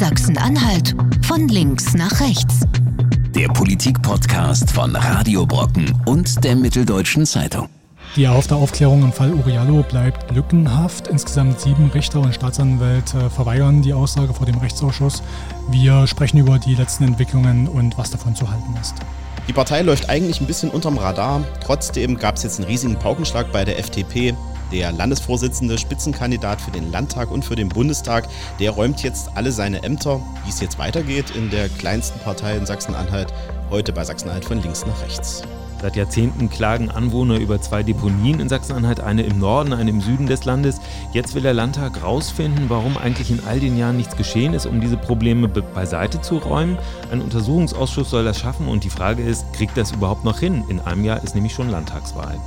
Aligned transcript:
Sachsen-Anhalt 0.00 0.94
von 1.26 1.46
links 1.48 1.92
nach 1.92 2.22
rechts. 2.22 2.60
Der 3.34 3.48
Politik-Podcast 3.48 4.70
von 4.70 4.96
Radio 4.96 5.44
Brocken 5.44 5.94
und 6.06 6.42
der 6.42 6.56
Mitteldeutschen 6.56 7.26
Zeitung. 7.26 7.68
Die 8.16 8.24
erhoffte 8.24 8.56
Aufklärung 8.56 9.02
im 9.02 9.12
Fall 9.12 9.34
Uriallo 9.34 9.82
bleibt 9.82 10.34
lückenhaft. 10.34 11.08
Insgesamt 11.08 11.60
sieben 11.60 11.90
Richter 11.90 12.20
und 12.20 12.34
Staatsanwälte 12.34 13.28
verweigern 13.28 13.82
die 13.82 13.92
Aussage 13.92 14.32
vor 14.32 14.46
dem 14.46 14.56
Rechtsausschuss. 14.56 15.22
Wir 15.70 16.06
sprechen 16.06 16.38
über 16.38 16.58
die 16.58 16.76
letzten 16.76 17.04
Entwicklungen 17.04 17.68
und 17.68 17.98
was 17.98 18.10
davon 18.10 18.34
zu 18.34 18.50
halten 18.50 18.74
ist. 18.80 18.94
Die 19.48 19.52
Partei 19.52 19.82
läuft 19.82 20.08
eigentlich 20.08 20.40
ein 20.40 20.46
bisschen 20.46 20.70
unterm 20.70 20.96
Radar. 20.96 21.42
Trotzdem 21.62 22.16
gab 22.16 22.36
es 22.36 22.44
jetzt 22.44 22.58
einen 22.58 22.68
riesigen 22.68 22.96
Paukenschlag 22.96 23.52
bei 23.52 23.66
der 23.66 23.78
FDP. 23.78 24.34
Der 24.72 24.92
Landesvorsitzende, 24.92 25.78
Spitzenkandidat 25.78 26.60
für 26.60 26.70
den 26.70 26.92
Landtag 26.92 27.30
und 27.30 27.44
für 27.44 27.56
den 27.56 27.68
Bundestag, 27.68 28.28
der 28.60 28.70
räumt 28.70 29.02
jetzt 29.02 29.30
alle 29.34 29.50
seine 29.50 29.82
Ämter. 29.82 30.20
Wie 30.44 30.50
es 30.50 30.60
jetzt 30.60 30.78
weitergeht 30.78 31.30
in 31.30 31.50
der 31.50 31.68
kleinsten 31.68 32.20
Partei 32.20 32.56
in 32.56 32.66
Sachsen-Anhalt, 32.66 33.32
heute 33.70 33.92
bei 33.92 34.04
Sachsen-Anhalt 34.04 34.44
von 34.44 34.62
links 34.62 34.86
nach 34.86 35.02
rechts. 35.02 35.42
Seit 35.80 35.96
Jahrzehnten 35.96 36.50
klagen 36.50 36.90
Anwohner 36.90 37.38
über 37.38 37.60
zwei 37.60 37.82
Deponien 37.82 38.38
in 38.38 38.50
Sachsen-Anhalt, 38.50 39.00
eine 39.00 39.22
im 39.22 39.38
Norden, 39.38 39.72
eine 39.72 39.88
im 39.88 40.02
Süden 40.02 40.26
des 40.26 40.44
Landes. 40.44 40.78
Jetzt 41.14 41.34
will 41.34 41.42
der 41.42 41.54
Landtag 41.54 41.98
herausfinden, 42.00 42.66
warum 42.68 42.98
eigentlich 42.98 43.30
in 43.30 43.40
all 43.46 43.60
den 43.60 43.78
Jahren 43.78 43.96
nichts 43.96 44.14
geschehen 44.14 44.52
ist, 44.52 44.66
um 44.66 44.80
diese 44.80 44.98
Probleme 44.98 45.48
be 45.48 45.62
beiseite 45.62 46.20
zu 46.20 46.36
räumen. 46.36 46.76
Ein 47.10 47.22
Untersuchungsausschuss 47.22 48.10
soll 48.10 48.24
das 48.24 48.38
schaffen 48.38 48.68
und 48.68 48.84
die 48.84 48.90
Frage 48.90 49.22
ist, 49.22 49.50
kriegt 49.54 49.76
das 49.78 49.92
überhaupt 49.92 50.24
noch 50.24 50.38
hin? 50.38 50.64
In 50.68 50.80
einem 50.80 51.04
Jahr 51.04 51.24
ist 51.24 51.34
nämlich 51.34 51.54
schon 51.54 51.70
Landtagswahl. 51.70 52.38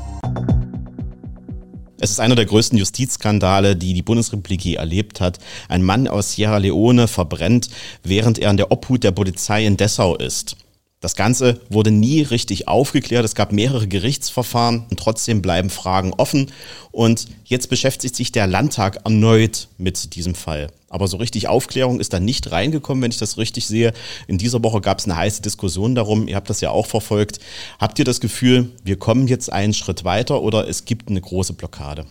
Es 2.03 2.11
ist 2.11 2.19
einer 2.19 2.35
der 2.35 2.45
größten 2.45 2.77
Justizskandale, 2.77 3.77
die 3.77 3.93
die 3.93 4.01
Bundesrepublik 4.01 4.65
je 4.65 4.73
erlebt 4.73 5.21
hat. 5.21 5.39
Ein 5.69 5.83
Mann 5.83 6.09
aus 6.09 6.33
Sierra 6.33 6.57
Leone 6.57 7.07
verbrennt, 7.07 7.69
während 8.03 8.39
er 8.39 8.51
in 8.51 8.57
der 8.57 8.73
Obhut 8.73 9.05
der 9.05 9.11
Polizei 9.11 9.65
in 9.65 9.77
Dessau 9.77 10.17
ist. 10.17 10.57
Das 11.03 11.17
Ganze 11.17 11.59
wurde 11.69 11.91
nie 11.91 12.21
richtig 12.21 12.69
aufgeklärt. 12.69 13.25
Es 13.25 13.35
gab 13.35 13.51
mehrere 13.51 13.89
Gerichtsverfahren 13.89 14.85
und 14.89 14.97
trotzdem 14.97 15.41
bleiben 15.41 15.69
Fragen 15.69 16.13
offen. 16.13 16.49
Und 16.93 17.27
jetzt 17.43 17.69
beschäftigt 17.69 18.15
sich 18.15 18.31
der 18.31 18.47
Landtag 18.47 19.01
erneut 19.03 19.67
mit 19.77 20.15
diesem 20.15 20.33
Fall. 20.33 20.69
Aber 20.87 21.09
so 21.09 21.17
richtig 21.17 21.49
Aufklärung 21.49 21.99
ist 21.99 22.13
da 22.13 22.21
nicht 22.21 22.53
reingekommen, 22.53 23.03
wenn 23.03 23.11
ich 23.11 23.17
das 23.17 23.37
richtig 23.37 23.67
sehe. 23.67 23.91
In 24.27 24.37
dieser 24.37 24.63
Woche 24.63 24.79
gab 24.79 24.99
es 24.99 25.03
eine 25.03 25.17
heiße 25.17 25.41
Diskussion 25.41 25.93
darum. 25.93 26.29
Ihr 26.29 26.37
habt 26.37 26.49
das 26.49 26.61
ja 26.61 26.69
auch 26.69 26.87
verfolgt. 26.87 27.39
Habt 27.79 27.99
ihr 27.99 28.05
das 28.05 28.21
Gefühl, 28.21 28.69
wir 28.85 28.95
kommen 28.95 29.27
jetzt 29.27 29.51
einen 29.51 29.73
Schritt 29.73 30.05
weiter 30.05 30.41
oder 30.41 30.69
es 30.69 30.85
gibt 30.85 31.09
eine 31.09 31.19
große 31.19 31.51
Blockade? 31.51 32.05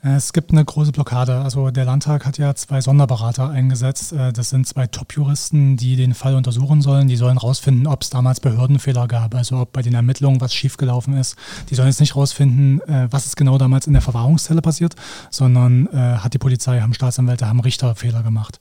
Es 0.00 0.32
gibt 0.32 0.52
eine 0.52 0.64
große 0.64 0.92
Blockade. 0.92 1.40
Also 1.40 1.70
der 1.70 1.84
Landtag 1.84 2.24
hat 2.24 2.38
ja 2.38 2.54
zwei 2.54 2.80
Sonderberater 2.80 3.50
eingesetzt. 3.50 4.12
Äh, 4.12 4.32
das 4.32 4.50
sind 4.50 4.66
zwei 4.66 4.86
Top-Juristen, 4.86 5.76
die 5.76 5.96
den 5.96 6.14
Fall 6.14 6.36
untersuchen 6.36 6.82
sollen. 6.82 7.08
Die 7.08 7.16
sollen 7.16 7.36
rausfinden, 7.36 7.88
ob 7.88 8.02
es 8.02 8.10
damals 8.10 8.38
Behördenfehler 8.38 9.08
gab, 9.08 9.34
also 9.34 9.56
ob 9.56 9.72
bei 9.72 9.82
den 9.82 9.94
Ermittlungen 9.94 10.40
was 10.40 10.54
schiefgelaufen 10.54 11.14
ist. 11.14 11.36
Die 11.68 11.74
sollen 11.74 11.88
jetzt 11.88 12.00
nicht 12.00 12.14
rausfinden, 12.14 12.80
äh, 12.82 13.08
was 13.10 13.26
ist 13.26 13.36
genau 13.36 13.58
damals 13.58 13.88
in 13.88 13.92
der 13.92 14.02
Verwahrungszelle 14.02 14.62
passiert, 14.62 14.94
sondern 15.30 15.88
äh, 15.88 16.18
hat 16.18 16.32
die 16.32 16.38
Polizei, 16.38 16.80
haben 16.80 16.94
Staatsanwälte, 16.94 17.48
haben 17.48 17.60
Richter 17.60 17.96
Fehler 17.96 18.22
gemacht. 18.22 18.60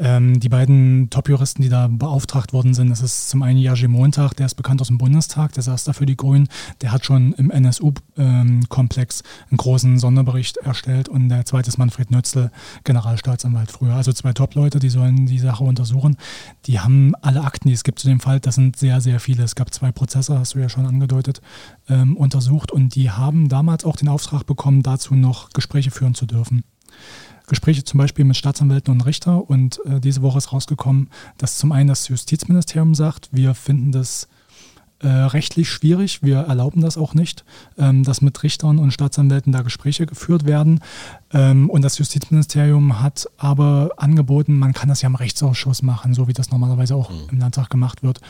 Ähm, 0.00 0.38
die 0.38 0.48
beiden 0.48 1.10
Top-Juristen, 1.10 1.60
die 1.62 1.68
da 1.68 1.88
beauftragt 1.88 2.52
worden 2.52 2.72
sind, 2.72 2.90
das 2.90 3.02
ist 3.02 3.30
zum 3.30 3.42
einen 3.42 3.58
Jerzy 3.58 3.88
Montag, 3.88 4.34
der 4.34 4.46
ist 4.46 4.54
bekannt 4.54 4.80
aus 4.80 4.86
dem 4.86 4.98
Bundestag, 4.98 5.52
der 5.54 5.64
saß 5.64 5.84
da 5.84 5.92
für 5.92 6.06
die 6.06 6.16
Grünen, 6.16 6.48
der 6.82 6.92
hat 6.92 7.04
schon 7.04 7.32
im 7.32 7.50
NSU-Komplex 7.50 9.20
ähm, 9.20 9.46
einen 9.50 9.56
großen 9.56 9.98
Sonderbericht 9.98 10.58
erstellt 10.58 11.08
und 11.08 11.28
der 11.28 11.44
zweite 11.46 11.68
ist 11.68 11.78
Manfred 11.78 12.12
Nötzl, 12.12 12.52
Generalstaatsanwalt 12.84 13.72
früher. 13.72 13.94
Also 13.94 14.12
zwei 14.12 14.32
Top-Leute, 14.32 14.78
die 14.78 14.88
sollen 14.88 15.26
die 15.26 15.40
Sache 15.40 15.64
untersuchen. 15.64 16.16
Die 16.66 16.78
haben 16.78 17.14
alle 17.20 17.42
Akten, 17.42 17.66
die 17.66 17.74
es 17.74 17.82
gibt 17.82 17.98
zu 17.98 18.06
dem 18.06 18.20
Fall, 18.20 18.38
das 18.38 18.54
sind 18.54 18.76
sehr, 18.76 19.00
sehr 19.00 19.18
viele. 19.18 19.42
Es 19.42 19.56
gab 19.56 19.74
zwei 19.74 19.90
Prozesse, 19.90 20.38
hast 20.38 20.54
du 20.54 20.60
ja 20.60 20.68
schon 20.68 20.86
angedeutet, 20.86 21.40
ähm, 21.88 22.16
untersucht 22.16 22.70
und 22.70 22.94
die 22.94 23.10
haben 23.10 23.48
damals 23.48 23.84
auch 23.84 23.96
den 23.96 24.08
Auftrag 24.08 24.46
bekommen, 24.46 24.84
dazu 24.84 25.16
noch 25.16 25.50
Gespräche 25.50 25.90
führen 25.90 26.14
zu 26.14 26.26
dürfen. 26.26 26.62
Gespräche 27.48 27.84
zum 27.84 27.98
Beispiel 27.98 28.24
mit 28.24 28.36
Staatsanwälten 28.36 28.92
und 28.92 29.00
Richter 29.02 29.48
und 29.48 29.80
äh, 29.84 30.00
diese 30.00 30.22
Woche 30.22 30.38
ist 30.38 30.52
rausgekommen, 30.52 31.10
dass 31.38 31.58
zum 31.58 31.72
einen 31.72 31.88
das 31.88 32.08
Justizministerium 32.08 32.94
sagt, 32.94 33.28
wir 33.32 33.54
finden 33.54 33.90
das 33.90 34.28
äh, 35.00 35.06
rechtlich 35.06 35.68
schwierig, 35.70 36.22
wir 36.22 36.38
erlauben 36.38 36.80
das 36.80 36.98
auch 36.98 37.14
nicht, 37.14 37.44
ähm, 37.78 38.02
dass 38.02 38.20
mit 38.20 38.42
Richtern 38.42 38.78
und 38.78 38.92
Staatsanwälten 38.92 39.52
da 39.52 39.62
Gespräche 39.62 40.06
geführt 40.06 40.44
werden. 40.44 40.80
Ähm, 41.32 41.70
und 41.70 41.82
das 41.82 41.98
Justizministerium 41.98 43.00
hat 43.00 43.28
aber 43.36 43.90
angeboten, 43.96 44.58
man 44.58 44.72
kann 44.72 44.88
das 44.88 45.02
ja 45.02 45.08
im 45.08 45.14
Rechtsausschuss 45.14 45.82
machen, 45.82 46.14
so 46.14 46.26
wie 46.26 46.32
das 46.32 46.50
normalerweise 46.50 46.96
auch 46.96 47.10
mhm. 47.10 47.28
im 47.30 47.38
Landtag 47.38 47.70
gemacht 47.70 48.02
wird. 48.02 48.20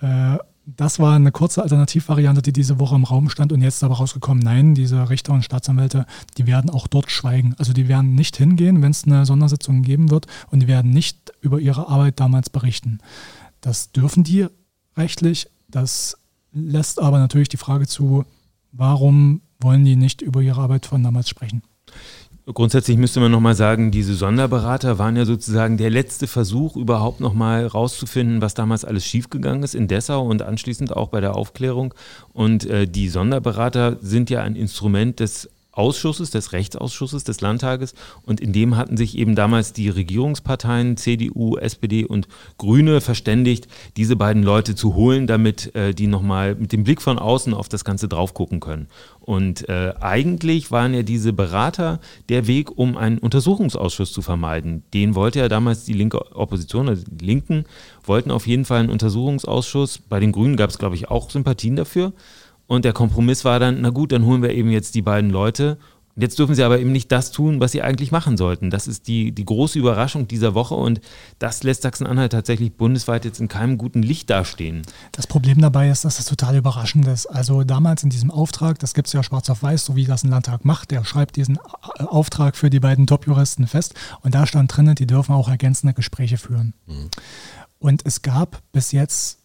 Äh, 0.00 0.38
das 0.76 0.98
war 0.98 1.14
eine 1.14 1.32
kurze 1.32 1.62
Alternativvariante, 1.62 2.42
die 2.42 2.52
diese 2.52 2.78
Woche 2.78 2.94
im 2.94 3.04
Raum 3.04 3.30
stand 3.30 3.52
und 3.52 3.62
jetzt 3.62 3.76
ist 3.76 3.84
aber 3.84 3.96
rausgekommen, 3.96 4.42
nein, 4.42 4.74
diese 4.74 5.08
Richter 5.08 5.32
und 5.32 5.44
Staatsanwälte, 5.44 6.04
die 6.36 6.46
werden 6.46 6.68
auch 6.68 6.86
dort 6.86 7.10
schweigen. 7.10 7.54
Also 7.58 7.72
die 7.72 7.88
werden 7.88 8.14
nicht 8.14 8.36
hingehen, 8.36 8.82
wenn 8.82 8.90
es 8.90 9.04
eine 9.04 9.24
Sondersitzung 9.24 9.82
geben 9.82 10.10
wird 10.10 10.26
und 10.50 10.60
die 10.60 10.68
werden 10.68 10.90
nicht 10.90 11.32
über 11.40 11.58
ihre 11.58 11.88
Arbeit 11.88 12.20
damals 12.20 12.50
berichten. 12.50 12.98
Das 13.62 13.92
dürfen 13.92 14.24
die 14.24 14.46
rechtlich, 14.96 15.48
das 15.68 16.18
lässt 16.52 17.00
aber 17.00 17.18
natürlich 17.18 17.48
die 17.48 17.56
Frage 17.56 17.86
zu, 17.86 18.26
warum 18.72 19.40
wollen 19.60 19.86
die 19.86 19.96
nicht 19.96 20.20
über 20.20 20.42
ihre 20.42 20.60
Arbeit 20.60 20.84
von 20.84 21.02
damals 21.02 21.30
sprechen? 21.30 21.62
Grundsätzlich 22.54 22.96
müsste 22.96 23.20
man 23.20 23.30
nochmal 23.30 23.54
sagen, 23.54 23.90
diese 23.90 24.14
Sonderberater 24.14 24.98
waren 24.98 25.16
ja 25.16 25.26
sozusagen 25.26 25.76
der 25.76 25.90
letzte 25.90 26.26
Versuch, 26.26 26.76
überhaupt 26.76 27.20
nochmal 27.20 27.66
rauszufinden, 27.66 28.40
was 28.40 28.54
damals 28.54 28.86
alles 28.86 29.04
schiefgegangen 29.04 29.62
ist 29.62 29.74
in 29.74 29.86
Dessau 29.86 30.24
und 30.24 30.40
anschließend 30.40 30.96
auch 30.96 31.08
bei 31.08 31.20
der 31.20 31.34
Aufklärung. 31.34 31.92
Und 32.32 32.64
äh, 32.64 32.86
die 32.86 33.10
Sonderberater 33.10 33.98
sind 34.00 34.30
ja 34.30 34.40
ein 34.42 34.56
Instrument 34.56 35.20
des 35.20 35.50
Ausschusses, 35.78 36.30
des 36.30 36.52
Rechtsausschusses 36.52 37.22
des 37.22 37.40
Landtages 37.40 37.94
und 38.22 38.40
in 38.40 38.52
dem 38.52 38.76
hatten 38.76 38.96
sich 38.96 39.16
eben 39.16 39.36
damals 39.36 39.72
die 39.72 39.88
Regierungsparteien 39.88 40.96
CDU, 40.96 41.56
SPD 41.56 42.04
und 42.04 42.26
Grüne 42.58 43.00
verständigt, 43.00 43.68
diese 43.96 44.16
beiden 44.16 44.42
Leute 44.42 44.74
zu 44.74 44.96
holen, 44.96 45.28
damit 45.28 45.74
äh, 45.76 45.94
die 45.94 46.08
nochmal 46.08 46.56
mit 46.56 46.72
dem 46.72 46.82
Blick 46.82 47.00
von 47.00 47.18
außen 47.18 47.54
auf 47.54 47.68
das 47.68 47.84
Ganze 47.84 48.08
drauf 48.08 48.34
gucken 48.34 48.58
können. 48.58 48.88
Und 49.20 49.68
äh, 49.68 49.94
eigentlich 50.00 50.70
waren 50.72 50.94
ja 50.94 51.02
diese 51.02 51.32
Berater 51.32 52.00
der 52.28 52.46
Weg, 52.46 52.76
um 52.76 52.96
einen 52.96 53.18
Untersuchungsausschuss 53.18 54.12
zu 54.12 54.22
vermeiden. 54.22 54.82
Den 54.94 55.14
wollte 55.14 55.38
ja 55.38 55.48
damals 55.48 55.84
die 55.84 55.92
linke 55.92 56.34
Opposition, 56.34 56.88
also 56.88 57.04
die 57.06 57.24
Linken, 57.24 57.64
wollten 58.02 58.30
auf 58.30 58.46
jeden 58.46 58.64
Fall 58.64 58.80
einen 58.80 58.90
Untersuchungsausschuss. 58.90 59.98
Bei 60.08 60.18
den 60.18 60.32
Grünen 60.32 60.56
gab 60.56 60.70
es, 60.70 60.78
glaube 60.78 60.96
ich, 60.96 61.08
auch 61.08 61.30
Sympathien 61.30 61.76
dafür. 61.76 62.12
Und 62.68 62.84
der 62.84 62.92
Kompromiss 62.92 63.44
war 63.44 63.58
dann, 63.58 63.80
na 63.80 63.90
gut, 63.90 64.12
dann 64.12 64.24
holen 64.24 64.42
wir 64.42 64.50
eben 64.50 64.70
jetzt 64.70 64.94
die 64.94 65.02
beiden 65.02 65.30
Leute. 65.30 65.78
Jetzt 66.20 66.38
dürfen 66.38 66.56
sie 66.56 66.64
aber 66.64 66.80
eben 66.80 66.90
nicht 66.90 67.12
das 67.12 67.30
tun, 67.30 67.60
was 67.60 67.72
sie 67.72 67.80
eigentlich 67.80 68.10
machen 68.10 68.36
sollten. 68.36 68.70
Das 68.70 68.88
ist 68.88 69.06
die, 69.06 69.30
die 69.30 69.44
große 69.44 69.78
Überraschung 69.78 70.26
dieser 70.26 70.52
Woche 70.52 70.74
und 70.74 71.00
das 71.38 71.62
lässt 71.62 71.82
Sachsen-Anhalt 71.82 72.32
tatsächlich 72.32 72.74
bundesweit 72.74 73.24
jetzt 73.24 73.40
in 73.40 73.46
keinem 73.46 73.78
guten 73.78 74.02
Licht 74.02 74.28
dastehen. 74.28 74.82
Das 75.12 75.28
Problem 75.28 75.60
dabei 75.60 75.88
ist, 75.88 76.04
dass 76.04 76.16
das 76.16 76.26
total 76.26 76.56
überraschend 76.56 77.06
ist. 77.06 77.26
Also 77.26 77.62
damals 77.62 78.02
in 78.02 78.10
diesem 78.10 78.32
Auftrag, 78.32 78.80
das 78.80 78.94
gibt 78.94 79.06
es 79.06 79.12
ja 79.12 79.22
schwarz 79.22 79.48
auf 79.48 79.62
weiß, 79.62 79.84
so 79.84 79.94
wie 79.94 80.06
das 80.06 80.24
ein 80.24 80.30
Landtag 80.30 80.64
macht, 80.64 80.90
der 80.90 81.04
schreibt 81.04 81.36
diesen 81.36 81.58
Auftrag 81.98 82.56
für 82.56 82.68
die 82.68 82.80
beiden 82.80 83.06
Top-Juristen 83.06 83.68
fest 83.68 83.94
und 84.22 84.34
da 84.34 84.44
stand 84.44 84.76
drinnen, 84.76 84.96
die 84.96 85.06
dürfen 85.06 85.34
auch 85.34 85.48
ergänzende 85.48 85.94
Gespräche 85.94 86.36
führen. 86.36 86.74
Mhm. 86.86 87.10
Und 87.78 88.04
es 88.04 88.22
gab 88.22 88.60
bis 88.72 88.90
jetzt 88.90 89.38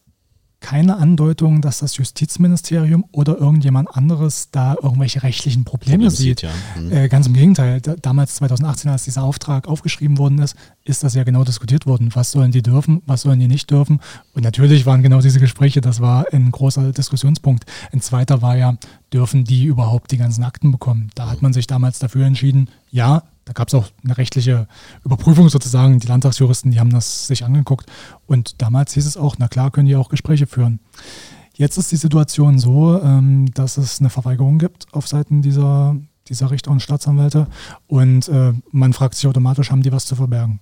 keine 0.64 0.96
Andeutung, 0.96 1.62
dass 1.62 1.80
das 1.80 1.98
Justizministerium 1.98 3.04
oder 3.12 3.38
irgendjemand 3.38 3.96
anderes 3.96 4.48
da 4.50 4.76
irgendwelche 4.82 5.22
rechtlichen 5.22 5.66
Probleme 5.66 6.10
sieht. 6.10 6.42
Ja. 6.42 6.52
Mhm. 6.80 6.92
Äh, 6.92 7.10
ganz 7.10 7.28
im 7.28 7.34
Gegenteil. 7.34 7.82
Da, 7.82 7.96
damals 8.02 8.36
2018, 8.36 8.90
als 8.90 9.04
dieser 9.04 9.24
Auftrag 9.24 9.68
aufgeschrieben 9.68 10.18
worden 10.18 10.40
ist, 10.40 10.56
ist 10.86 11.04
das 11.04 11.16
ja 11.16 11.26
genau 11.26 11.44
diskutiert 11.44 11.86
worden. 11.86 12.12
Was 12.14 12.32
sollen 12.32 12.52
die 12.52 12.62
dürfen, 12.62 13.02
was 13.06 13.22
sollen 13.22 13.42
die 13.42 13.50
nicht 13.50 13.70
dürfen? 13.72 14.00
Und 14.34 14.44
natürlich 14.44 14.86
waren 14.86 15.04
genau 15.04 15.20
diese 15.20 15.42
Gespräche, 15.42 15.82
das 15.82 16.00
war 16.00 16.28
ein 16.32 16.50
großer 16.50 16.94
Diskussionspunkt. 16.94 17.66
Ein 17.92 18.00
zweiter 18.00 18.42
war 18.42 18.56
ja, 18.56 18.78
dürfen 19.12 19.44
die 19.44 19.66
überhaupt 19.66 20.12
die 20.12 20.18
ganzen 20.18 20.46
Akten 20.46 20.72
bekommen? 20.72 21.10
Da 21.14 21.30
hat 21.30 21.42
man 21.42 21.52
sich 21.52 21.68
damals 21.68 22.00
dafür 22.00 22.26
entschieden, 22.26 22.70
ja, 22.90 23.24
da 23.46 23.54
gab 23.54 23.68
es 23.68 23.74
auch 23.74 23.88
eine 24.04 24.18
rechtliche 24.18 24.68
Überprüfung 25.04 25.50
sozusagen. 25.50 26.00
Die 26.00 26.08
Landtagsjuristen, 26.08 26.72
die 26.72 26.80
haben 26.80 26.92
das 26.92 27.28
sich 27.28 27.44
angeguckt. 27.44 27.90
Und 28.26 28.62
damals 28.62 28.94
hieß 28.94 29.06
es 29.06 29.18
auch, 29.18 29.36
na 29.38 29.48
klar, 29.48 29.72
können 29.72 29.88
die 29.88 29.96
auch 29.96 30.10
Gespräche 30.10 30.48
führen. 30.48 30.80
Jetzt 31.56 31.78
ist 31.78 31.92
die 31.92 31.98
Situation 31.98 32.58
so, 32.58 33.00
ähm, 33.02 33.52
dass 33.54 33.78
es 33.78 34.00
eine 34.00 34.10
Verweigerung 34.10 34.58
gibt 34.58 34.88
auf 34.92 35.08
Seiten 35.08 35.42
dieser, 35.42 35.96
dieser 36.28 36.50
Richter 36.52 36.72
und 36.72 36.82
Staatsanwälte. 36.82 37.48
Und 37.88 38.28
äh, 38.30 38.54
man 38.72 38.94
fragt 38.94 39.16
sich 39.16 39.28
automatisch, 39.28 39.70
haben 39.70 39.84
die 39.84 39.92
was 39.92 40.06
zu 40.06 40.16
verbergen? 40.16 40.60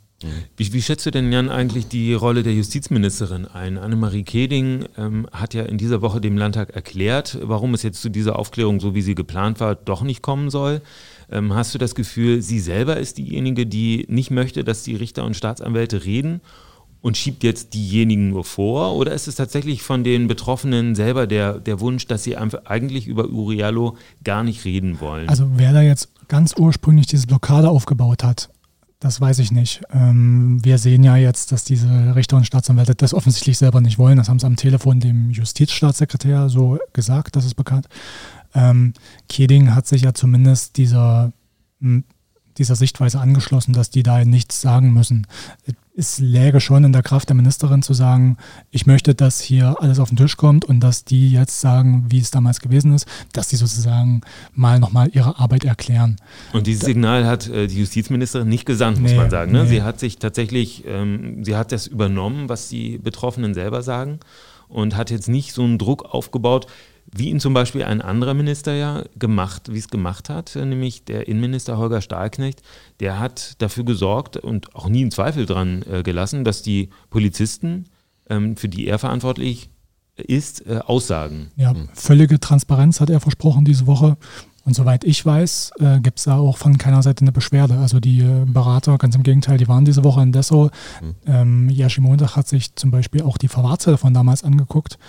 Wie, 0.55 0.71
wie, 0.73 0.81
schätzt 0.81 1.05
du 1.05 1.11
denn, 1.11 1.31
Jan, 1.31 1.49
eigentlich 1.49 1.87
die 1.87 2.13
Rolle 2.13 2.43
der 2.43 2.53
Justizministerin 2.53 3.47
ein? 3.47 3.77
Annemarie 3.77 4.23
Keding 4.23 4.85
ähm, 4.97 5.27
hat 5.31 5.53
ja 5.53 5.63
in 5.63 5.77
dieser 5.77 6.01
Woche 6.01 6.21
dem 6.21 6.37
Landtag 6.37 6.75
erklärt, 6.75 7.39
warum 7.41 7.73
es 7.73 7.81
jetzt 7.83 8.01
zu 8.01 8.09
dieser 8.09 8.37
Aufklärung, 8.37 8.79
so 8.79 8.93
wie 8.93 9.01
sie 9.01 9.15
geplant 9.15 9.59
war, 9.59 9.75
doch 9.75 10.03
nicht 10.03 10.21
kommen 10.21 10.49
soll. 10.49 10.81
Ähm, 11.31 11.53
hast 11.53 11.73
du 11.73 11.77
das 11.77 11.95
Gefühl, 11.95 12.41
sie 12.41 12.59
selber 12.59 12.97
ist 12.97 13.17
diejenige, 13.17 13.65
die 13.65 14.05
nicht 14.09 14.31
möchte, 14.31 14.63
dass 14.63 14.83
die 14.83 14.95
Richter 14.95 15.23
und 15.23 15.35
Staatsanwälte 15.35 16.05
reden? 16.05 16.41
und 17.01 17.17
schiebt 17.17 17.43
jetzt 17.43 17.73
diejenigen 17.73 18.29
nur 18.29 18.43
vor? 18.43 18.95
Oder 18.95 19.13
ist 19.13 19.27
es 19.27 19.35
tatsächlich 19.35 19.81
von 19.81 20.03
den 20.03 20.27
Betroffenen 20.27 20.95
selber 20.95 21.27
der, 21.27 21.59
der 21.59 21.79
Wunsch, 21.79 22.07
dass 22.07 22.23
sie 22.23 22.37
eigentlich 22.37 23.07
über 23.07 23.27
Uriallo 23.27 23.97
gar 24.23 24.43
nicht 24.43 24.65
reden 24.65 24.99
wollen? 24.99 25.27
Also 25.27 25.47
wer 25.55 25.73
da 25.73 25.81
jetzt 25.81 26.09
ganz 26.27 26.53
ursprünglich 26.57 27.07
diese 27.07 27.27
Blockade 27.27 27.69
aufgebaut 27.69 28.23
hat, 28.23 28.49
das 29.01 29.19
weiß 29.19 29.39
ich 29.39 29.51
nicht. 29.51 29.81
Ähm, 29.91 30.63
wir 30.63 30.77
sehen 30.77 31.03
ja 31.03 31.17
jetzt, 31.17 31.51
dass 31.51 31.63
diese 31.63 32.15
Richter 32.15 32.37
und 32.37 32.45
Staatsanwälte 32.45 32.95
das 32.95 33.13
offensichtlich 33.13 33.57
selber 33.57 33.81
nicht 33.81 33.97
wollen. 33.97 34.17
Das 34.17 34.29
haben 34.29 34.39
sie 34.39 34.45
am 34.45 34.55
Telefon 34.55 34.99
dem 34.99 35.31
Justizstaatssekretär 35.31 36.49
so 36.49 36.77
gesagt, 36.93 37.35
das 37.35 37.45
ist 37.45 37.55
bekannt. 37.55 37.87
Ähm, 38.53 38.93
Keding 39.27 39.75
hat 39.75 39.87
sich 39.87 40.03
ja 40.03 40.13
zumindest 40.13 40.77
dieser 40.77 41.33
dieser 42.57 42.75
Sichtweise 42.75 43.19
angeschlossen, 43.19 43.73
dass 43.73 43.89
die 43.89 44.03
da 44.03 44.23
nichts 44.23 44.61
sagen 44.61 44.93
müssen. 44.93 45.25
Es 45.95 46.19
läge 46.19 46.61
schon 46.61 46.85
in 46.85 46.93
der 46.93 47.03
Kraft 47.03 47.27
der 47.27 47.35
Ministerin 47.35 47.81
zu 47.81 47.93
sagen, 47.93 48.37
ich 48.69 48.85
möchte, 48.85 49.13
dass 49.13 49.41
hier 49.41 49.75
alles 49.79 49.99
auf 49.99 50.07
den 50.07 50.15
Tisch 50.15 50.37
kommt 50.37 50.63
und 50.63 50.79
dass 50.79 51.03
die 51.03 51.31
jetzt 51.31 51.59
sagen, 51.59 52.05
wie 52.07 52.19
es 52.19 52.31
damals 52.31 52.61
gewesen 52.61 52.93
ist, 52.93 53.05
dass 53.33 53.49
die 53.49 53.57
sozusagen 53.57 54.21
mal 54.53 54.79
nochmal 54.79 55.09
ihre 55.11 55.37
Arbeit 55.37 55.65
erklären. 55.65 56.15
Und 56.53 56.67
dieses 56.67 56.83
Signal 56.83 57.25
hat 57.25 57.49
äh, 57.49 57.67
die 57.67 57.79
Justizministerin 57.79 58.47
nicht 58.47 58.65
gesandt, 58.65 58.97
nee, 58.97 59.09
muss 59.09 59.15
man 59.15 59.29
sagen. 59.29 59.51
Ne? 59.51 59.63
Nee. 59.63 59.69
Sie 59.69 59.81
hat 59.83 59.99
sich 59.99 60.17
tatsächlich, 60.17 60.85
ähm, 60.87 61.43
sie 61.43 61.57
hat 61.57 61.73
das 61.73 61.87
übernommen, 61.87 62.47
was 62.47 62.69
die 62.69 62.97
Betroffenen 62.97 63.53
selber 63.53 63.81
sagen 63.81 64.19
und 64.69 64.95
hat 64.95 65.11
jetzt 65.11 65.27
nicht 65.27 65.53
so 65.53 65.63
einen 65.63 65.77
Druck 65.77 66.05
aufgebaut, 66.05 66.67
wie 67.13 67.29
ihn 67.29 67.39
zum 67.39 67.53
Beispiel 67.53 67.83
ein 67.83 68.01
anderer 68.01 68.33
Minister 68.33 68.73
ja 68.73 69.03
gemacht, 69.17 69.73
wie 69.73 69.79
es 69.79 69.89
gemacht 69.89 70.29
hat, 70.29 70.55
nämlich 70.55 71.03
der 71.03 71.27
Innenminister 71.27 71.77
Holger 71.77 72.01
Stahlknecht, 72.01 72.61
der 72.99 73.19
hat 73.19 73.61
dafür 73.61 73.83
gesorgt 73.83 74.37
und 74.37 74.75
auch 74.75 74.87
nie 74.87 75.01
einen 75.01 75.11
Zweifel 75.11 75.45
dran 75.45 75.83
äh, 75.91 76.03
gelassen, 76.03 76.43
dass 76.43 76.61
die 76.61 76.89
Polizisten, 77.09 77.85
ähm, 78.29 78.55
für 78.55 78.69
die 78.69 78.87
er 78.87 78.99
verantwortlich 78.99 79.69
ist, 80.15 80.65
äh, 80.67 80.79
aussagen. 80.85 81.51
Ja, 81.55 81.73
völlige 81.93 82.39
Transparenz 82.39 82.99
hat 83.01 83.09
er 83.09 83.19
versprochen 83.19 83.65
diese 83.65 83.87
Woche. 83.87 84.17
Und 84.63 84.75
soweit 84.75 85.03
ich 85.03 85.25
weiß, 85.25 85.71
äh, 85.79 85.99
gibt 86.01 86.19
es 86.19 86.25
da 86.25 86.37
auch 86.37 86.57
von 86.57 86.77
keiner 86.77 87.01
Seite 87.01 87.21
eine 87.21 87.31
Beschwerde. 87.31 87.79
Also 87.79 87.99
die 87.99 88.19
äh, 88.19 88.45
Berater, 88.45 88.97
ganz 88.99 89.15
im 89.15 89.23
Gegenteil, 89.23 89.57
die 89.57 89.67
waren 89.67 89.85
diese 89.85 90.03
Woche 90.03 90.21
in 90.21 90.31
Dessau. 90.31 90.69
Mhm. 91.01 91.15
Ähm, 91.25 91.69
Yashi 91.69 91.99
Montag 91.99 92.35
hat 92.35 92.47
sich 92.47 92.75
zum 92.75 92.91
Beispiel 92.91 93.23
auch 93.23 93.39
die 93.39 93.47
Verwahrzelle 93.47 93.97
von 93.97 94.13
damals 94.13 94.43
angeguckt. 94.43 94.99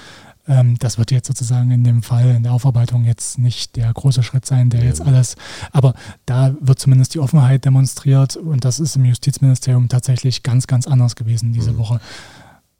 Ähm, 0.48 0.76
das 0.78 0.98
wird 0.98 1.10
jetzt 1.10 1.28
sozusagen 1.28 1.70
in 1.70 1.84
dem 1.84 2.02
Fall 2.02 2.34
in 2.34 2.42
der 2.42 2.52
Aufarbeitung 2.52 3.04
jetzt 3.04 3.38
nicht 3.38 3.76
der 3.76 3.92
große 3.92 4.22
Schritt 4.22 4.44
sein, 4.44 4.70
der 4.70 4.84
jetzt 4.84 5.00
alles, 5.00 5.36
aber 5.70 5.94
da 6.26 6.54
wird 6.60 6.80
zumindest 6.80 7.14
die 7.14 7.20
Offenheit 7.20 7.64
demonstriert 7.64 8.36
und 8.36 8.64
das 8.64 8.80
ist 8.80 8.96
im 8.96 9.04
Justizministerium 9.04 9.88
tatsächlich 9.88 10.42
ganz, 10.42 10.66
ganz 10.66 10.86
anders 10.86 11.14
gewesen 11.14 11.52
diese 11.52 11.72
mhm. 11.72 11.78
Woche. 11.78 12.00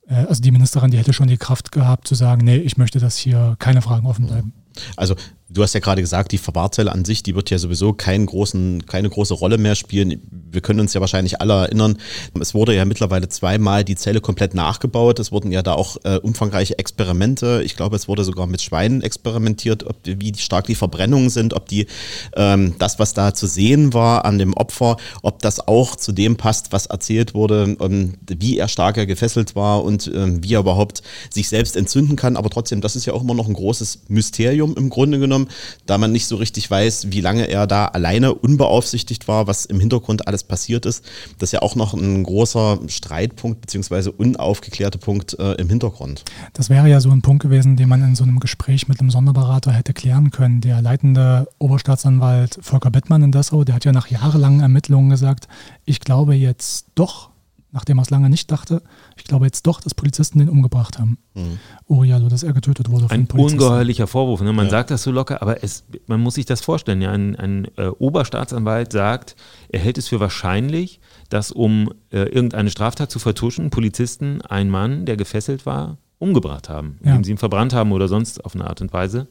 Äh, 0.08 0.26
also 0.26 0.42
die 0.42 0.50
Ministerin, 0.50 0.90
die 0.90 0.98
hätte 0.98 1.12
schon 1.12 1.28
die 1.28 1.36
Kraft 1.36 1.70
gehabt 1.70 2.08
zu 2.08 2.14
sagen, 2.14 2.44
nee, 2.44 2.56
ich 2.56 2.76
möchte, 2.76 2.98
dass 2.98 3.16
hier 3.16 3.56
keine 3.58 3.82
Fragen 3.82 4.06
offen 4.06 4.26
bleiben. 4.26 4.52
Also 4.96 5.16
Du 5.52 5.62
hast 5.62 5.74
ja 5.74 5.80
gerade 5.80 6.00
gesagt, 6.00 6.32
die 6.32 6.38
Verwahrzelle 6.38 6.90
an 6.92 7.04
sich, 7.04 7.22
die 7.22 7.34
wird 7.34 7.50
ja 7.50 7.58
sowieso 7.58 7.92
keinen 7.92 8.24
großen, 8.24 8.86
keine 8.86 9.10
große 9.10 9.34
Rolle 9.34 9.58
mehr 9.58 9.74
spielen. 9.74 10.22
Wir 10.50 10.62
können 10.62 10.80
uns 10.80 10.94
ja 10.94 11.00
wahrscheinlich 11.00 11.42
alle 11.42 11.52
erinnern, 11.54 11.98
es 12.40 12.54
wurde 12.54 12.74
ja 12.74 12.84
mittlerweile 12.86 13.28
zweimal 13.28 13.84
die 13.84 13.96
Zelle 13.96 14.20
komplett 14.20 14.54
nachgebaut. 14.54 15.18
Es 15.18 15.30
wurden 15.30 15.52
ja 15.52 15.62
da 15.62 15.74
auch 15.74 15.96
äh, 16.04 16.16
umfangreiche 16.16 16.78
Experimente. 16.78 17.62
Ich 17.64 17.76
glaube, 17.76 17.96
es 17.96 18.08
wurde 18.08 18.24
sogar 18.24 18.46
mit 18.46 18.62
Schweinen 18.62 19.02
experimentiert, 19.02 19.84
ob, 19.84 19.96
wie 20.04 20.32
stark 20.38 20.66
die 20.66 20.74
Verbrennungen 20.74 21.28
sind, 21.28 21.52
ob 21.52 21.68
die 21.68 21.86
ähm, 22.34 22.74
das, 22.78 22.98
was 22.98 23.12
da 23.12 23.34
zu 23.34 23.46
sehen 23.46 23.92
war 23.92 24.24
an 24.24 24.38
dem 24.38 24.54
Opfer, 24.54 24.96
ob 25.22 25.40
das 25.42 25.66
auch 25.68 25.96
zu 25.96 26.12
dem 26.12 26.36
passt, 26.36 26.72
was 26.72 26.86
erzählt 26.86 27.34
wurde, 27.34 27.76
ähm, 27.80 28.14
wie 28.26 28.56
er 28.56 28.68
stark 28.68 28.94
gefesselt 29.06 29.54
war 29.54 29.84
und 29.84 30.10
ähm, 30.14 30.42
wie 30.42 30.54
er 30.54 30.60
überhaupt 30.60 31.02
sich 31.30 31.48
selbst 31.48 31.76
entzünden 31.76 32.16
kann. 32.16 32.36
Aber 32.36 32.48
trotzdem, 32.48 32.80
das 32.80 32.96
ist 32.96 33.04
ja 33.04 33.12
auch 33.12 33.22
immer 33.22 33.34
noch 33.34 33.48
ein 33.48 33.54
großes 33.54 34.04
Mysterium 34.08 34.61
im 34.66 34.90
Grunde 34.90 35.18
genommen 35.18 35.48
da 35.86 35.98
man 35.98 36.12
nicht 36.12 36.26
so 36.26 36.36
richtig 36.36 36.70
weiß, 36.70 37.10
wie 37.10 37.20
lange 37.20 37.48
er 37.48 37.66
da 37.66 37.86
alleine 37.86 38.34
unbeaufsichtigt 38.34 39.28
war, 39.28 39.46
was 39.46 39.64
im 39.64 39.80
Hintergrund 39.80 40.28
alles 40.28 40.44
passiert 40.44 40.86
ist. 40.86 41.04
Das 41.38 41.48
ist 41.48 41.52
ja 41.52 41.62
auch 41.62 41.74
noch 41.74 41.94
ein 41.94 42.22
großer 42.22 42.80
Streitpunkt 42.88 43.60
bzw. 43.60 44.10
unaufgeklärte 44.10 44.98
Punkt 44.98 45.38
äh, 45.38 45.52
im 45.54 45.68
Hintergrund. 45.68 46.24
Das 46.52 46.70
wäre 46.70 46.88
ja 46.88 47.00
so 47.00 47.10
ein 47.10 47.22
Punkt 47.22 47.42
gewesen, 47.42 47.76
den 47.76 47.88
man 47.88 48.02
in 48.02 48.14
so 48.14 48.24
einem 48.24 48.40
Gespräch 48.40 48.88
mit 48.88 49.00
einem 49.00 49.10
Sonderberater 49.10 49.72
hätte 49.72 49.92
klären 49.92 50.30
können. 50.30 50.60
Der 50.60 50.82
leitende 50.82 51.48
Oberstaatsanwalt 51.58 52.58
Volker 52.60 52.90
Bettmann 52.90 53.22
in 53.22 53.32
Dessau, 53.32 53.64
der 53.64 53.74
hat 53.74 53.84
ja 53.84 53.92
nach 53.92 54.08
jahrelangen 54.08 54.60
Ermittlungen 54.60 55.10
gesagt, 55.10 55.48
ich 55.84 56.00
glaube 56.00 56.34
jetzt 56.34 56.86
doch, 56.94 57.31
nachdem 57.72 57.98
er 57.98 58.02
es 58.02 58.10
lange 58.10 58.30
nicht 58.30 58.50
dachte, 58.50 58.82
ich 59.16 59.24
glaube 59.24 59.46
jetzt 59.46 59.66
doch, 59.66 59.80
dass 59.80 59.94
Polizisten 59.94 60.38
den 60.38 60.48
umgebracht 60.48 60.98
haben. 60.98 61.18
Mhm. 61.34 61.58
Uriallo, 61.86 62.28
dass 62.28 62.42
er 62.42 62.52
getötet 62.52 62.90
wurde. 62.90 63.10
Ein 63.10 63.26
ungeheuerlicher 63.26 64.06
Vorwurf. 64.06 64.42
Ne? 64.42 64.52
Man 64.52 64.66
ja. 64.66 64.70
sagt 64.70 64.90
das 64.90 65.02
so 65.02 65.10
locker, 65.10 65.42
aber 65.42 65.64
es, 65.64 65.84
man 66.06 66.20
muss 66.20 66.34
sich 66.34 66.44
das 66.44 66.60
vorstellen. 66.60 67.00
Ja? 67.00 67.10
Ein, 67.10 67.34
ein 67.36 67.66
äh, 67.76 67.86
Oberstaatsanwalt 67.86 68.92
sagt, 68.92 69.34
er 69.70 69.80
hält 69.80 69.98
es 69.98 70.08
für 70.08 70.20
wahrscheinlich, 70.20 71.00
dass 71.30 71.50
um 71.50 71.90
äh, 72.10 72.20
irgendeine 72.20 72.70
Straftat 72.70 73.10
zu 73.10 73.18
vertuschen, 73.18 73.70
Polizisten 73.70 74.42
einen 74.42 74.70
Mann, 74.70 75.06
der 75.06 75.16
gefesselt 75.16 75.64
war, 75.64 75.96
umgebracht 76.18 76.68
haben, 76.68 76.98
indem 77.00 77.16
ja. 77.16 77.24
sie 77.24 77.30
ihn 77.32 77.38
verbrannt 77.38 77.72
haben 77.72 77.90
oder 77.92 78.06
sonst 78.06 78.44
auf 78.44 78.54
eine 78.54 78.66
Art 78.66 78.80
und 78.80 78.92
Weise. 78.92 79.28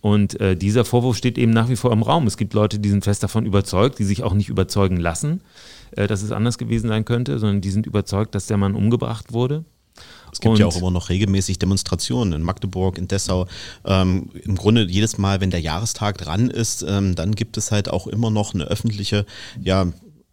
Und 0.00 0.38
äh, 0.40 0.56
dieser 0.56 0.84
Vorwurf 0.84 1.16
steht 1.16 1.38
eben 1.38 1.52
nach 1.52 1.68
wie 1.68 1.76
vor 1.76 1.92
im 1.92 2.02
Raum. 2.02 2.26
Es 2.26 2.36
gibt 2.36 2.54
Leute, 2.54 2.78
die 2.78 2.90
sind 2.90 3.04
fest 3.04 3.22
davon 3.22 3.46
überzeugt, 3.46 3.98
die 3.98 4.04
sich 4.04 4.22
auch 4.22 4.34
nicht 4.34 4.48
überzeugen 4.48 4.98
lassen, 4.98 5.40
äh, 5.92 6.06
dass 6.06 6.22
es 6.22 6.32
anders 6.32 6.58
gewesen 6.58 6.88
sein 6.88 7.04
könnte, 7.04 7.38
sondern 7.38 7.60
die 7.60 7.70
sind 7.70 7.86
überzeugt, 7.86 8.34
dass 8.34 8.46
der 8.46 8.56
Mann 8.56 8.74
umgebracht 8.74 9.32
wurde. 9.32 9.64
Es 10.32 10.40
gibt 10.40 10.52
und 10.52 10.58
ja 10.58 10.66
auch 10.66 10.76
immer 10.76 10.90
noch 10.90 11.08
regelmäßig 11.08 11.58
Demonstrationen 11.58 12.34
in 12.34 12.42
Magdeburg, 12.42 12.98
in 12.98 13.08
Dessau. 13.08 13.46
Ähm, 13.84 14.28
Im 14.44 14.56
Grunde 14.56 14.86
jedes 14.86 15.16
Mal, 15.16 15.40
wenn 15.40 15.50
der 15.50 15.60
Jahrestag 15.60 16.18
dran 16.18 16.50
ist, 16.50 16.84
ähm, 16.86 17.14
dann 17.14 17.34
gibt 17.34 17.56
es 17.56 17.72
halt 17.72 17.88
auch 17.88 18.06
immer 18.06 18.30
noch 18.30 18.52
eine 18.52 18.64
öffentliche 18.64 19.24
ja, 19.62 19.86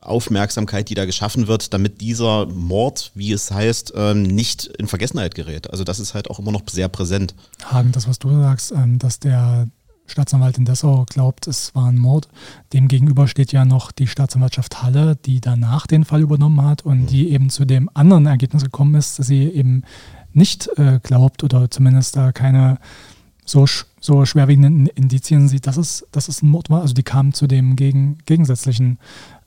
Aufmerksamkeit, 0.06 0.90
die 0.90 0.96
da 0.96 1.06
geschaffen 1.06 1.48
wird, 1.48 1.74
damit 1.74 2.02
dieser 2.02 2.46
Mord, 2.48 3.12
wie 3.16 3.32
es 3.32 3.52
heißt, 3.52 3.94
ähm, 3.96 4.24
nicht 4.24 4.66
in 4.66 4.88
Vergessenheit 4.88 5.36
gerät. 5.36 5.70
Also 5.72 5.84
das 5.84 6.00
ist 6.00 6.14
halt 6.14 6.30
auch 6.30 6.40
immer 6.40 6.52
noch 6.52 6.64
sehr 6.70 6.90
präsent. 6.90 7.36
Hagen, 7.66 7.92
das, 7.92 8.08
was 8.08 8.20
du 8.20 8.30
sagst, 8.30 8.72
ähm, 8.72 9.00
dass 9.00 9.20
der 9.20 9.68
Staatsanwalt 10.06 10.58
in 10.58 10.66
Dessau 10.66 11.06
glaubt, 11.10 11.48
es 11.48 11.74
war 11.76 11.88
ein 11.88 11.98
Mord. 11.98 12.28
Demgegenüber 12.74 13.28
steht 13.28 13.52
ja 13.52 13.66
noch 13.66 13.92
die 13.92 14.08
Staatsanwaltschaft 14.08 14.84
Halle, 14.84 15.16
die 15.16 15.40
danach 15.40 15.88
den 15.88 16.04
Fall 16.06 16.22
übernommen 16.22 16.62
hat 16.62 16.84
und 16.84 17.04
mhm. 17.04 17.08
die 17.08 17.32
eben 17.32 17.50
zu 17.50 17.66
dem 17.66 17.90
anderen 17.94 18.26
Ergebnis 18.26 18.64
gekommen 18.64 18.96
ist, 18.96 19.20
dass 19.20 19.28
sie 19.28 19.44
eben 19.44 19.84
nicht 20.34 20.70
äh, 20.78 21.00
glaubt 21.02 21.44
oder 21.44 21.70
zumindest 21.70 22.16
da 22.16 22.32
keine 22.32 22.80
so, 23.46 23.66
so 24.00 24.26
schwerwiegenden 24.26 24.88
Indizien 24.88 25.48
sieht, 25.48 25.68
dass 25.68 25.78
es, 25.78 26.06
dass 26.12 26.28
es 26.28 26.42
ein 26.42 26.50
Mord 26.50 26.70
war. 26.70 26.82
Also 26.82 26.94
die 26.94 27.04
kamen 27.04 27.34
zu 27.34 27.48
dem 27.48 27.76
gegen, 27.76 28.18
gegensätzlichen 28.26 29.00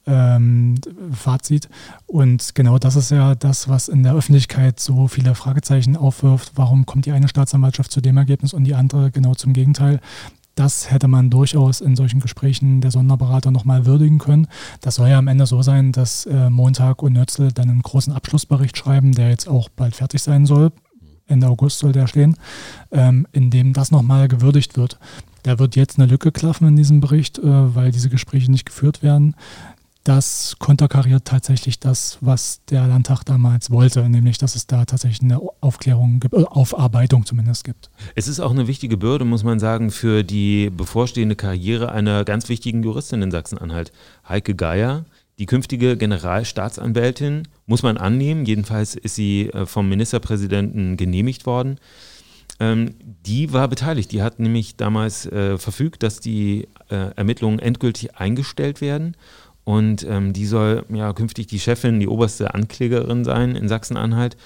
ähm, 0.07 0.77
Fazit. 1.13 1.69
Und 2.07 2.55
genau 2.55 2.79
das 2.79 2.97
ist 2.97 3.11
ja 3.11 3.35
das, 3.35 3.69
was 3.69 3.89
in 3.89 4.03
der 4.03 4.15
Öffentlichkeit 4.15 4.81
so 4.81 5.09
viele 5.09 5.35
Fragezeichen 5.35 5.97
aufwirft. 5.97 6.53
Warum 6.55 6.87
kommt 6.87 7.07
die 7.07 7.13
eine 7.13 7.29
Staatsanwaltschaft 7.29 7.91
zu 7.91 8.01
dem 8.01 8.17
Ergebnis 8.17 8.55
und 8.55 8.65
die 8.65 8.75
andere 8.75 9.11
genau 9.11 9.35
zum 9.35 9.53
Gegenteil? 9.53 10.01
Das 10.55 10.91
hätte 10.91 11.07
man 11.07 11.29
durchaus 11.29 11.83
in 11.83 11.97
solchen 11.97 12.21
Gesprächen 12.21 12.81
der 12.81 12.91
Sonderberater 12.91 13.51
nochmal 13.51 13.85
würdigen 13.85 14.19
können. 14.19 14.47
Das 14.81 14.95
soll 14.95 15.09
ja 15.09 15.19
am 15.19 15.29
Ende 15.29 15.45
so 15.45 15.61
sein, 15.61 15.93
dass 15.93 16.25
äh, 16.25 16.49
Montag 16.49 17.03
und 17.03 17.13
Nötzl 17.13 17.53
dann 17.53 17.69
einen 17.69 17.83
großen 17.83 18.13
Abschlussbericht 18.13 18.77
schreiben, 18.77 19.13
der 19.13 19.29
jetzt 19.29 19.49
auch 19.49 19.69
bald 19.69 19.95
fertig 19.95 20.23
sein 20.23 20.47
soll. 20.47 20.73
Ende 21.27 21.49
August 21.49 21.81
soll 21.81 21.93
der 21.93 22.07
stehen, 22.07 22.37
ähm, 22.91 23.27
in 23.33 23.51
dem 23.51 23.75
das 23.75 23.91
nochmal 23.91 24.29
gewürdigt 24.29 24.79
wird. 24.79 24.99
Da 25.43 25.59
wird 25.59 25.77
jetzt 25.77 25.99
eine 25.99 26.09
Lücke 26.09 26.33
klaffen 26.33 26.69
in 26.69 26.77
diesem 26.77 27.01
Bericht, 27.01 27.39
äh, 27.39 27.75
weil 27.75 27.91
diese 27.91 28.09
Gespräche 28.09 28.51
nicht 28.51 28.65
geführt 28.65 29.03
werden 29.03 29.35
das 30.07 30.57
konterkariert 30.61 31.25
tatsächlich 31.25 31.81
das, 31.81 32.19
was 32.21 32.61
der 32.71 32.87
Landtag 32.87 33.25
damals 33.25 33.71
wollte, 33.71 34.09
nämlich 34.09 34.39
dass 34.39 34.55
es 34.55 34.67
da 34.67 34.85
tatsächlich 34.85 35.23
eine 35.23 35.41
Aufklärung 35.61 36.23
äh, 36.33 36.45
Aufarbeitung 36.45 37.27
zumindest 37.27 37.65
gibt. 37.65 37.91
Es 38.15 38.29
ist 38.29 38.39
auch 38.39 38.53
eine 38.53 38.69
wichtige 38.69 38.97
Bürde, 38.97 39.25
muss 39.25 39.43
man 39.43 39.59
sagen, 39.59 39.91
für 39.91 40.23
die 40.23 40.71
bevorstehende 40.71 41.35
Karriere 41.35 41.91
einer 41.91 42.25
ganz 42.25 42.49
wichtigen 42.49 42.83
Juristin 42.85 43.21
in 43.23 43.33
Sachsen-Anhalt. 43.33 43.91
Heike 44.29 44.55
Geier, 44.55 45.07
die 45.39 45.47
künftige 45.47 45.97
Generalstaatsanwältin, 45.97 47.49
muss 47.67 47.83
man 47.83 47.97
annehmen, 47.97 48.47
jedenfalls 48.47 48.95
ist 48.95 49.17
sie 49.17 49.51
äh, 49.51 49.67
vom 49.67 49.89
Ministerpräsidenten 49.89 50.97
genehmigt 50.97 51.47
worden. 51.47 51.79
Ähm, 52.59 52.95
die 53.27 53.53
war 53.53 53.69
beteiligt. 53.69 54.13
Die 54.13 54.23
hat 54.23 54.39
nämlich 54.39 54.77
damals 54.77 55.27
äh, 55.27 55.59
verfügt, 55.59 56.03
dass 56.03 56.21
die 56.21 56.69
äh, 56.89 57.11
Ermittlungen 57.17 57.59
endgültig 57.59 58.17
eingestellt 58.17 58.81
werden. 58.81 59.17
Und 59.67 60.07
ähm, 60.09 60.33
die 60.33 60.47
soll 60.47 60.85
ja 60.91 61.13
künftig 61.13 61.49
die 61.49 61.59
Chefin, 61.59 61.99
die 61.99 62.07
oberste 62.07 62.55
Anklägerin 62.55 63.25
sein 63.25 63.57
in 63.57 63.67
Sachsen-Anhalt. 63.67 64.37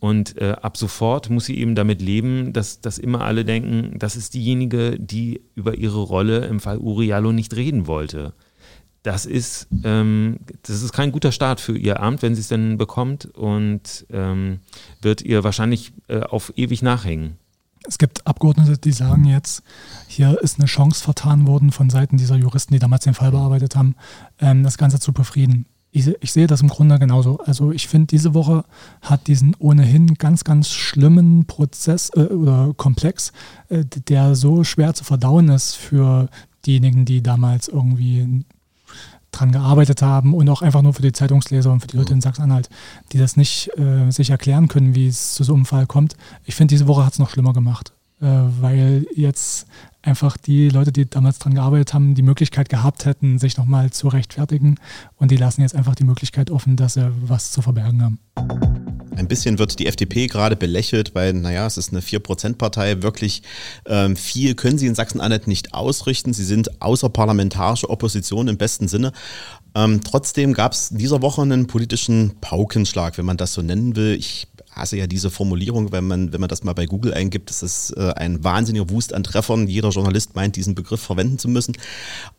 Und 0.00 0.40
äh, 0.40 0.56
ab 0.62 0.78
sofort 0.78 1.28
muss 1.28 1.44
sie 1.44 1.58
eben 1.58 1.74
damit 1.74 2.00
leben, 2.00 2.54
dass, 2.54 2.80
dass 2.80 2.96
immer 2.96 3.20
alle 3.20 3.44
denken, 3.44 3.98
das 3.98 4.16
ist 4.16 4.32
diejenige, 4.32 4.98
die 4.98 5.42
über 5.54 5.74
ihre 5.74 6.00
Rolle 6.00 6.46
im 6.46 6.60
Fall 6.60 6.78
Uriallo 6.78 7.30
nicht 7.30 7.54
reden 7.56 7.86
wollte. 7.86 8.32
das 9.02 9.26
ist, 9.26 9.68
ähm, 9.84 10.38
das 10.62 10.82
ist 10.82 10.92
kein 10.92 11.12
guter 11.12 11.32
Start 11.32 11.60
für 11.60 11.76
ihr 11.76 12.00
Amt, 12.00 12.22
wenn 12.22 12.34
sie 12.34 12.40
es 12.40 12.48
denn 12.48 12.78
bekommt 12.78 13.26
und 13.26 14.06
ähm, 14.10 14.60
wird 15.02 15.20
ihr 15.20 15.44
wahrscheinlich 15.44 15.92
äh, 16.08 16.20
auf 16.20 16.54
ewig 16.56 16.80
nachhängen. 16.80 17.36
Es 17.90 17.98
gibt 17.98 18.24
Abgeordnete, 18.24 18.78
die 18.78 18.92
sagen 18.92 19.24
jetzt, 19.24 19.64
hier 20.06 20.40
ist 20.40 20.60
eine 20.60 20.68
Chance 20.68 21.02
vertan 21.02 21.48
worden 21.48 21.72
von 21.72 21.90
Seiten 21.90 22.18
dieser 22.18 22.36
Juristen, 22.36 22.72
die 22.72 22.78
damals 22.78 23.02
den 23.02 23.14
Fall 23.14 23.32
bearbeitet 23.32 23.74
haben, 23.74 23.96
ähm, 24.38 24.62
das 24.62 24.78
Ganze 24.78 25.00
zu 25.00 25.12
befrieden. 25.12 25.66
Ich, 25.90 26.06
ich, 26.20 26.30
sehe 26.30 26.46
das 26.46 26.60
im 26.60 26.68
Grunde 26.68 27.00
genauso. 27.00 27.40
Also 27.40 27.72
ich 27.72 27.88
finde, 27.88 28.06
diese 28.06 28.32
Woche 28.32 28.64
hat 29.02 29.26
diesen 29.26 29.56
ohnehin 29.58 30.14
ganz, 30.14 30.44
ganz 30.44 30.68
schlimmen 30.68 31.46
Prozess 31.46 32.10
äh, 32.14 32.26
oder 32.26 32.72
Komplex, 32.76 33.32
äh, 33.70 33.84
der 33.84 34.36
so 34.36 34.62
schwer 34.62 34.94
zu 34.94 35.02
verdauen 35.02 35.48
ist 35.48 35.74
für 35.74 36.28
diejenigen, 36.66 37.06
die 37.06 37.24
damals 37.24 37.66
irgendwie 37.66 38.44
dran 39.32 39.52
gearbeitet 39.52 40.02
haben 40.02 40.34
und 40.34 40.48
auch 40.48 40.62
einfach 40.62 40.82
nur 40.82 40.94
für 40.94 41.02
die 41.02 41.12
Zeitungsleser 41.12 41.72
und 41.72 41.80
für 41.80 41.86
die 41.86 41.96
Leute 41.96 42.12
in 42.12 42.20
Sachsen-Anhalt, 42.20 42.68
die 43.12 43.18
das 43.18 43.36
nicht 43.36 43.70
äh, 43.78 44.10
sich 44.10 44.30
erklären 44.30 44.68
können, 44.68 44.94
wie 44.94 45.08
es 45.08 45.34
zu 45.34 45.44
so 45.44 45.54
einem 45.54 45.66
Fall 45.66 45.86
kommt. 45.86 46.16
Ich 46.44 46.54
finde, 46.54 46.72
diese 46.72 46.86
Woche 46.86 47.04
hat 47.04 47.12
es 47.12 47.18
noch 47.18 47.30
schlimmer 47.30 47.52
gemacht, 47.52 47.92
weil 48.20 49.06
jetzt 49.14 49.66
einfach 50.02 50.36
die 50.36 50.68
Leute, 50.68 50.92
die 50.92 51.08
damals 51.08 51.38
dran 51.38 51.54
gearbeitet 51.54 51.92
haben, 51.92 52.14
die 52.14 52.22
Möglichkeit 52.22 52.68
gehabt 52.68 53.04
hätten, 53.04 53.38
sich 53.38 53.56
nochmal 53.56 53.90
zu 53.90 54.08
rechtfertigen 54.08 54.76
und 55.16 55.30
die 55.30 55.36
lassen 55.36 55.62
jetzt 55.62 55.74
einfach 55.74 55.94
die 55.94 56.04
Möglichkeit 56.04 56.50
offen, 56.50 56.76
dass 56.76 56.94
sie 56.94 57.10
was 57.22 57.50
zu 57.50 57.62
verbergen 57.62 58.02
haben. 58.02 58.18
Ein 59.16 59.28
bisschen 59.28 59.58
wird 59.58 59.78
die 59.78 59.86
FDP 59.86 60.28
gerade 60.28 60.56
belächelt, 60.56 61.14
weil, 61.14 61.34
naja, 61.34 61.66
es 61.66 61.76
ist 61.76 61.90
eine 61.90 62.00
4%-Partei. 62.00 63.02
Wirklich 63.02 63.42
ähm, 63.84 64.16
viel 64.16 64.54
können 64.54 64.78
sie 64.78 64.86
in 64.86 64.94
Sachsen-Anhalt 64.94 65.46
nicht 65.46 65.74
ausrichten. 65.74 66.32
Sie 66.32 66.44
sind 66.44 66.80
außerparlamentarische 66.80 67.90
Opposition 67.90 68.48
im 68.48 68.56
besten 68.56 68.88
Sinne. 68.88 69.12
Ähm, 69.74 70.00
trotzdem 70.02 70.54
gab 70.54 70.72
es 70.72 70.88
dieser 70.88 71.22
Woche 71.22 71.42
einen 71.42 71.66
politischen 71.66 72.36
Paukenschlag, 72.40 73.18
wenn 73.18 73.26
man 73.26 73.36
das 73.36 73.52
so 73.52 73.62
nennen 73.62 73.94
will. 73.94 74.16
Ich 74.18 74.48
hasse 74.72 74.96
ja 74.96 75.06
diese 75.06 75.30
Formulierung, 75.30 75.92
wenn 75.92 76.06
man, 76.06 76.32
wenn 76.32 76.40
man 76.40 76.48
das 76.48 76.62
mal 76.62 76.72
bei 76.72 76.86
Google 76.86 77.12
eingibt, 77.12 77.50
das 77.50 77.62
ist 77.62 77.90
äh, 77.96 78.12
ein 78.16 78.42
wahnsinniger 78.44 78.90
Wust 78.90 79.12
an 79.12 79.24
Treffern. 79.24 79.66
Jeder 79.66 79.90
Journalist 79.90 80.36
meint, 80.36 80.56
diesen 80.56 80.74
Begriff 80.74 81.00
verwenden 81.00 81.38
zu 81.38 81.48
müssen. 81.48 81.76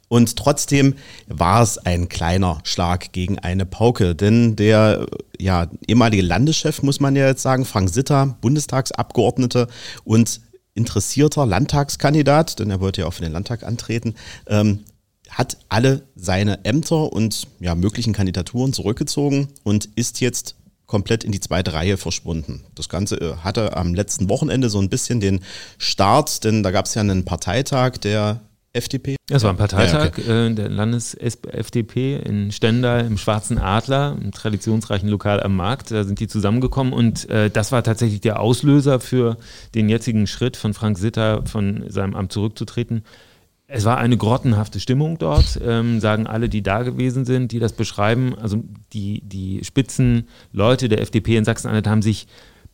Und 0.07 0.35
trotzdem 0.35 0.95
war 1.27 1.61
es 1.61 1.77
ein 1.77 2.09
kleiner 2.09 2.59
Schlag 2.63 3.13
gegen 3.13 3.39
eine 3.39 3.65
Pauke, 3.65 4.15
denn 4.15 4.55
der 4.55 5.07
ja, 5.39 5.67
ehemalige 5.88 6.21
Landeschef, 6.21 6.83
muss 6.83 7.00
man 7.00 7.15
ja 7.15 7.27
jetzt 7.27 7.41
sagen, 7.41 7.65
Frank 7.65 7.89
Sitter, 7.89 8.38
Bundestagsabgeordneter 8.41 9.67
und 10.03 10.41
interessierter 10.73 11.45
Landtagskandidat, 11.45 12.59
denn 12.59 12.71
er 12.71 12.79
wollte 12.79 13.01
ja 13.01 13.07
auch 13.07 13.13
für 13.13 13.23
den 13.23 13.31
Landtag 13.31 13.63
antreten, 13.63 14.15
ähm, 14.47 14.81
hat 15.29 15.57
alle 15.69 16.03
seine 16.15 16.65
Ämter 16.65 17.13
und 17.13 17.47
ja, 17.59 17.73
möglichen 17.75 18.13
Kandidaturen 18.13 18.73
zurückgezogen 18.73 19.47
und 19.63 19.89
ist 19.95 20.19
jetzt 20.19 20.55
komplett 20.91 21.24
in 21.24 21.31
die 21.31 21.39
zweite 21.39 21.71
Reihe 21.71 21.95
verschwunden. 21.95 22.65
Das 22.75 22.89
Ganze 22.89 23.15
äh, 23.15 23.36
hatte 23.38 23.77
am 23.77 23.95
letzten 23.95 24.27
Wochenende 24.27 24.69
so 24.69 24.79
ein 24.79 24.89
bisschen 24.89 25.21
den 25.21 25.39
Start, 25.77 26.43
denn 26.43 26.63
da 26.63 26.71
gab 26.71 26.86
es 26.86 26.95
ja 26.95 27.01
einen 27.01 27.24
Parteitag 27.24 27.91
der 27.91 28.41
FDP? 28.74 29.15
Das 29.27 29.43
war 29.43 29.51
ein 29.51 29.57
Parteitag 29.57 30.17
ja, 30.17 30.24
okay. 30.24 30.48
äh, 30.48 30.53
der 30.53 30.67
Landes-FDP 30.67 32.17
in 32.17 32.51
Stendal 32.51 33.05
im 33.05 33.17
Schwarzen 33.17 33.57
Adler, 33.57 34.17
im 34.21 34.33
traditionsreichen 34.33 35.07
Lokal 35.07 35.41
am 35.41 35.55
Markt. 35.55 35.91
Da 35.91 36.03
sind 36.03 36.19
die 36.19 36.27
zusammengekommen 36.27 36.91
und 36.91 37.29
äh, 37.29 37.50
das 37.50 37.71
war 37.71 37.83
tatsächlich 37.83 38.19
der 38.19 38.41
Auslöser 38.41 39.00
für 39.00 39.38
den 39.74 39.88
jetzigen 39.88 40.27
Schritt 40.27 40.57
von 40.57 40.74
Frank 40.74 40.98
Sitter 40.98 41.45
von 41.45 41.86
seinem 41.88 42.15
Amt 42.15 42.33
zurückzutreten. 42.33 43.05
Es 43.74 43.86
war 43.86 43.98
eine 43.98 44.18
grottenhafte 44.18 44.82
Stimmung 44.82 45.18
dort, 45.18 45.58
ähm, 45.66 46.01
sagen 46.01 46.28
alle, 46.28 46.50
die 46.50 46.62
da 46.62 46.84
gewesen 46.84 47.24
sind, 47.24 47.54
die 47.54 47.60
das 47.60 47.72
beschreiben. 47.72 48.38
Also 48.38 48.62
die, 48.92 49.22
die 49.22 49.63
Spitzenleute 49.63 50.90
der 50.90 51.01
FDP 51.01 51.38
in 51.38 51.46
Sachsen-Anhalt 51.46 51.88
haben 51.88 52.01
sich 52.01 52.28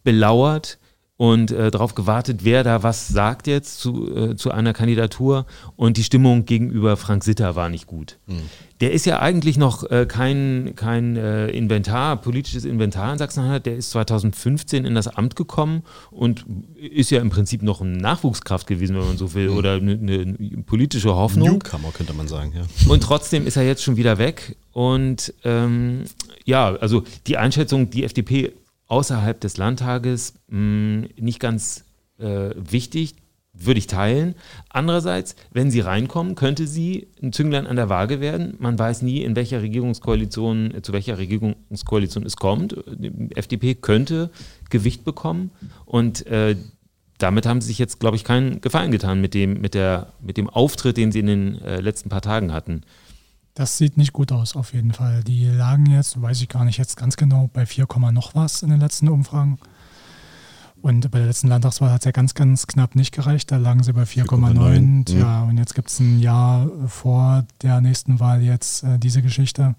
belauert 0.04 0.80
und 1.18 1.50
äh, 1.50 1.72
darauf 1.72 1.96
gewartet, 1.96 2.42
wer 2.44 2.64
da 2.64 2.84
was 2.84 3.08
sagt 3.08 3.48
jetzt 3.48 3.80
zu, 3.80 4.16
äh, 4.16 4.36
zu 4.36 4.52
einer 4.52 4.74
Kandidatur. 4.74 5.48
Und 5.76 5.98
die 5.98 6.04
Stimmung 6.04 6.46
gegenüber 6.46 6.96
Frank 6.96 7.24
Sitter 7.24 7.56
war 7.56 7.70
nicht 7.70 7.88
gut. 7.88 8.20
Mhm. 8.28 8.42
Der 8.82 8.92
ist 8.92 9.08
ja 9.08 9.20
eigentlich 9.20 9.58
noch 9.58 9.90
äh, 9.90 10.06
kein, 10.06 10.74
kein 10.76 11.18
äh, 11.18 11.48
Inventar, 11.48 12.22
politisches 12.22 12.64
Inventar 12.66 13.12
in 13.12 13.18
Sachsen-Anhalt. 13.18 13.66
Der 13.66 13.76
ist 13.76 13.90
2015 13.90 14.86
in 14.86 14.94
das 14.94 15.08
Amt 15.08 15.36
gekommen 15.36 15.82
und 16.12 16.46
ist 16.76 17.10
ja 17.10 17.20
im 17.20 17.32
Prinzip 17.32 17.64
noch 17.64 17.82
eine 17.82 17.98
Nachwuchskraft 17.98 18.68
gewesen, 18.68 18.96
wenn 18.96 19.08
man 19.08 19.18
so 19.18 19.34
will, 19.34 19.50
mhm. 19.50 19.58
oder 19.58 19.74
eine, 19.74 19.94
eine, 19.94 20.36
politische 20.68 21.16
Hoffnung. 21.16 21.54
Newcomer 21.54 21.92
könnte 21.92 22.14
man 22.14 22.28
sagen, 22.28 22.54
ja. 22.56 22.62
Und 22.88 23.02
trotzdem 23.02 23.48
ist 23.48 23.58
er 23.58 23.64
jetzt 23.64 23.82
schon 23.82 23.98
wieder 23.98 24.20
weg. 24.20 24.56
Und 24.72 25.34
ähm, 25.44 26.04
ja, 26.46 26.76
also 26.76 27.04
die 27.26 27.38
Einschätzung, 27.38 27.90
die 27.90 28.04
FDP 28.04 28.54
außerhalb 28.88 29.40
des 29.40 29.58
Landtages 29.58 30.34
mh, 30.48 30.58
hm, 30.58 31.10
nicht 31.20 31.40
ganz 31.40 31.86
äh, 32.20 32.52
wichtig, 32.56 33.16
würde 33.60 33.80
ich 33.80 33.88
teilen. 33.88 34.36
Andererseits, 34.70 35.36
wenn 35.52 35.72
sie 35.72 35.80
reinkommen, 35.80 36.36
könnte 36.36 36.68
sie 36.68 37.08
ein 37.22 37.34
Zünglein 37.34 37.68
an 37.68 37.76
der 37.76 37.90
Waage 37.90 38.20
werden. 38.22 38.56
Man 38.60 38.78
weiß 38.78 39.02
nie, 39.02 39.24
in 39.24 39.36
welcher 39.36 39.62
Regierungskoalition, 39.62 40.76
äh, 40.76 40.82
zu 40.82 40.94
welcher 40.94 41.18
Regierungskoalition 41.18 42.26
es 42.26 42.38
kommt. 42.38 42.76
Die 42.88 43.36
FDP 43.36 43.76
könnte 43.76 44.30
Gewicht 44.70 45.04
bekommen 45.04 45.52
und 45.86 46.26
äh, 46.28 46.56
damit 47.18 47.48
haben 47.48 47.62
sie 47.62 47.70
sich 47.70 47.80
jetzt, 47.80 48.00
glaube 48.00 48.16
ich, 48.16 48.24
keinen 48.24 48.62
Gefallen 48.62 48.92
getan 48.92 49.20
mit 49.22 49.34
dem, 49.34 49.60
mit, 49.60 49.74
der, 49.74 50.14
mit 50.22 50.38
dem 50.38 50.50
Auftritt, 50.50 50.98
den 50.98 51.12
sie 51.12 51.20
in 51.20 51.26
den 51.26 51.62
äh, 51.62 51.82
letzten 51.82 52.10
paar 52.10 52.22
Tagen 52.22 52.54
hatten. 52.54 52.82
Das 53.58 53.76
sieht 53.76 53.98
nicht 53.98 54.14
gut 54.14 54.32
aus, 54.32 54.56
auf 54.56 54.76
jeden 54.76 54.94
Fall. 54.94 55.24
Die 55.24 55.48
lagen 55.48 55.88
jetzt, 55.88 56.22
weiß 56.22 56.42
ich 56.42 56.48
gar 56.48 56.64
nicht 56.64 56.78
jetzt 56.78 56.96
ganz 56.96 57.18
genau, 57.18 57.50
bei 57.52 57.66
4, 57.66 57.88
noch 58.12 58.36
was 58.36 58.62
in 58.62 58.70
den 58.70 58.80
letzten 58.80 59.10
Umfragen. 59.10 59.58
Und 60.84 61.10
bei 61.10 61.18
der 61.18 61.26
letzten 61.26 61.48
Landtagswahl 61.48 61.90
hat 61.90 62.02
es 62.02 62.06
ja 62.06 62.12
ganz, 62.12 62.36
ganz 62.36 62.68
knapp 62.68 62.94
nicht 62.94 63.16
gereicht. 63.16 63.52
Da 63.52 63.58
lagen 63.58 63.82
sie 63.82 63.94
bei 63.94 64.04
4,9. 64.04 65.12
Ja, 65.18 65.42
und 65.42 65.58
jetzt 65.58 65.74
gibt 65.74 65.90
es 65.90 66.00
ein 66.00 66.20
Jahr 66.20 66.70
vor 66.86 67.46
der 67.64 67.82
nächsten 67.82 68.20
Wahl 68.20 68.44
jetzt 68.44 68.84
äh, 68.84 69.00
diese 69.00 69.24
Geschichte. 69.24 69.74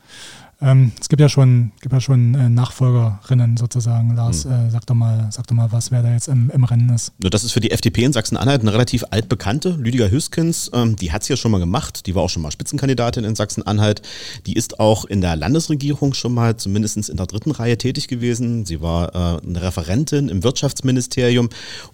Ähm, 0.61 0.91
es 1.01 1.09
gibt 1.09 1.21
ja 1.21 1.29
schon, 1.29 1.71
gibt 1.81 1.93
ja 1.93 2.01
schon 2.01 2.35
äh, 2.35 2.49
Nachfolgerinnen 2.49 3.57
sozusagen. 3.57 4.17
Lars, 4.17 4.45
hm. 4.45 4.51
äh, 4.51 4.71
sag, 4.71 4.87
doch 4.87 4.95
mal, 4.95 5.29
sag 5.31 5.47
doch 5.47 5.55
mal, 5.55 5.71
was 5.71 5.93
wer 5.93 6.03
da 6.03 6.13
jetzt 6.13 6.27
im, 6.27 6.51
im 6.51 6.65
Rennen 6.65 6.89
ist. 6.89 7.13
Das 7.19 7.45
ist 7.45 7.53
für 7.53 7.61
die 7.61 7.71
FDP 7.71 8.03
in 8.03 8.13
Sachsen-Anhalt 8.13 8.63
eine 8.63 8.73
relativ 8.73 9.05
altbekannte. 9.11 9.71
Lüdiger 9.71 10.11
Hüskens, 10.11 10.71
ähm, 10.75 10.97
die 10.97 11.13
hat 11.13 11.23
es 11.23 11.29
ja 11.29 11.37
schon 11.37 11.53
mal 11.53 11.59
gemacht. 11.59 12.07
Die 12.07 12.15
war 12.17 12.23
auch 12.23 12.31
schon 12.31 12.43
mal 12.43 12.51
Spitzenkandidatin 12.51 13.23
in 13.23 13.37
Sachsen-Anhalt. 13.37 14.03
Die 14.47 14.55
ist 14.55 14.81
auch 14.81 15.05
in 15.05 15.21
der 15.21 15.37
Landesregierung 15.37 16.13
schon 16.15 16.35
mal 16.35 16.57
zumindest 16.57 17.09
in 17.09 17.17
der 17.17 17.27
dritten 17.27 17.53
Reihe 17.53 17.79
tätig 17.79 18.09
gewesen. 18.09 18.67
Sie 18.67 18.81
war 18.81 19.15
äh, 19.15 19.47
eine 19.47 19.63
Referentin 19.63 20.29
im 20.29 20.43
Wirtschaftsministerium 20.43 21.51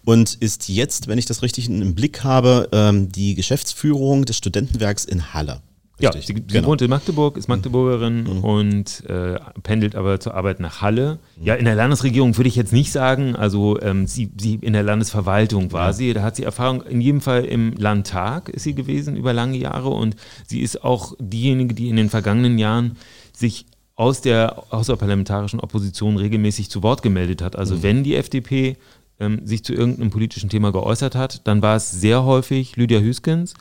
und 0.07 0.35
ist 0.35 0.71
jetzt, 0.71 1.07
wenn 1.07 1.19
ich 1.19 1.27
das 1.27 1.43
richtig 1.43 1.69
im 1.69 1.95
Blick 1.95 2.25
habe, 2.25 2.71
ähm, 2.73 3.13
die 3.13 3.35
Geschäftsführung 3.35 4.25
des 4.25 4.39
Studentenwerks 4.39 5.05
in 5.05 5.35
Halle. 5.35 5.61
Richtig, 6.01 6.29
ja, 6.29 6.35
sie, 6.35 6.47
genau. 6.47 6.69
wohnt 6.69 6.83
in 6.83 6.91
Magdeburg, 6.91 7.37
ist 7.37 7.47
Magdeburgerin 7.47 8.25
mhm. 8.25 8.45
und 8.45 9.09
äh, 9.09 9.39
pendelt 9.63 9.95
aber 9.95 10.19
zur 10.19 10.35
Arbeit 10.35 10.59
nach 10.59 10.81
Halle. 10.81 11.21
Mhm. 11.37 11.47
Ja, 11.47 11.55
in 11.55 11.67
der 11.67 11.77
Landesregierung 11.77 12.37
würde 12.37 12.49
ich 12.49 12.57
jetzt 12.57 12.73
nicht 12.73 12.91
sagen, 12.91 13.37
also 13.37 13.81
ähm, 13.81 14.09
sie, 14.09 14.31
sie 14.37 14.57
in 14.57 14.73
der 14.73 14.83
Landesverwaltung 14.83 15.71
war 15.73 15.89
ja. 15.89 15.93
sie, 15.93 16.13
da 16.13 16.23
hat 16.23 16.35
sie 16.35 16.43
Erfahrung, 16.43 16.83
in 16.83 17.01
jedem 17.01 17.21
Fall 17.21 17.45
im 17.45 17.75
Landtag 17.77 18.49
ist 18.49 18.65
sie 18.65 18.75
gewesen 18.75 19.17
über 19.17 19.33
lange 19.33 19.57
Jahre 19.57 19.91
und 19.91 20.17
sie 20.45 20.61
ist 20.61 20.83
auch 20.83 21.15
diejenige, 21.21 21.75
die 21.75 21.89
in 21.89 21.97
den 21.97 22.11
vergangenen 22.11 22.59
Jahren 22.59 22.97
sich 23.33 23.67
aus 23.95 24.21
der 24.21 24.65
außerparlamentarischen 24.71 25.61
Opposition 25.61 26.17
regelmäßig 26.17 26.71
zu 26.71 26.83
Wort 26.83 27.03
gemeldet 27.03 27.41
hat. 27.41 27.55
Also 27.55 27.77
mhm. 27.77 27.83
wenn 27.85 28.03
die 28.03 28.17
FDP 28.17 28.77
ähm, 29.21 29.47
sich 29.47 29.65
zu 29.65 29.73
irgendeinem 29.73 30.11
politischen 30.11 30.51
Thema 30.51 30.73
geäußert 30.73 31.15
hat, 31.15 31.47
dann 31.47 31.63
war 31.63 31.77
es 31.77 31.93
sehr 31.93 32.25
häufig 32.25 32.75
Lydia 32.75 32.99
Hüskens 32.99 33.55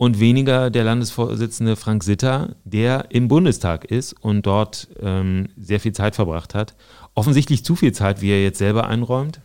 und 0.00 0.18
weniger 0.18 0.70
der 0.70 0.84
Landesvorsitzende 0.84 1.76
Frank 1.76 2.04
Sitter, 2.04 2.56
der 2.64 3.08
im 3.10 3.28
Bundestag 3.28 3.84
ist 3.84 4.14
und 4.14 4.46
dort 4.46 4.88
ähm, 4.98 5.50
sehr 5.58 5.78
viel 5.78 5.92
Zeit 5.92 6.14
verbracht 6.14 6.54
hat. 6.54 6.74
Offensichtlich 7.14 7.66
zu 7.66 7.76
viel 7.76 7.92
Zeit, 7.92 8.22
wie 8.22 8.30
er 8.30 8.42
jetzt 8.42 8.56
selber 8.56 8.86
einräumt. 8.86 9.42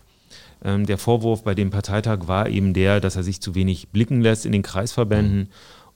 Ähm, 0.64 0.86
der 0.86 0.98
Vorwurf 0.98 1.44
bei 1.44 1.56
dem 1.56 1.72
Parteitag 1.72 2.30
war 2.30 2.48
eben 2.48 2.74
der, 2.74 3.02
dass 3.02 3.18
er 3.18 3.24
sich 3.24 3.42
zu 3.42 3.54
wenig 3.54 3.90
blicken 3.90 4.22
lässt 4.22 4.46
in 4.46 4.54
den 4.54 4.62
Kreisverbänden. 4.62 5.50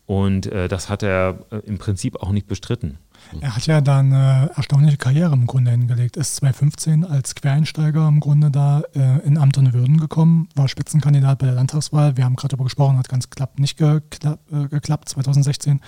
Und 0.06 0.48
äh, 0.48 0.68
das 0.68 0.89
hat 0.89 1.04
er 1.04 1.46
äh, 1.51 1.60
im 1.60 1.78
Prinzip 1.78 2.18
auch 2.22 2.34
nicht 2.34 2.48
bestritten. 2.48 2.98
Er 3.41 3.55
hat 3.55 3.67
ja 3.67 3.81
da 3.81 3.99
eine 3.99 4.51
erstaunliche 4.55 4.97
Karriere 4.97 5.33
im 5.33 5.47
Grunde 5.47 5.71
hingelegt. 5.71 6.17
Ist 6.17 6.38
2015 6.38 7.05
als 7.05 7.35
Quereinsteiger 7.35 8.07
im 8.07 8.19
Grunde 8.19 8.51
da 8.51 8.81
äh, 8.95 9.19
in 9.25 9.38
Amt 9.38 9.57
und 9.57 9.73
Würden 9.73 9.99
gekommen, 9.99 10.49
war 10.55 10.67
Spitzenkandidat 10.67 11.39
bei 11.39 11.47
der 11.47 11.55
Landtagswahl. 11.55 12.17
Wir 12.17 12.25
haben 12.25 12.35
gerade 12.35 12.49
darüber 12.49 12.65
gesprochen, 12.65 12.97
hat 12.97 13.09
ganz 13.09 13.29
knapp 13.29 13.59
nicht 13.59 13.77
geklapp, 13.77 14.39
äh, 14.51 14.67
geklappt 14.67 15.09
2016. 15.09 15.79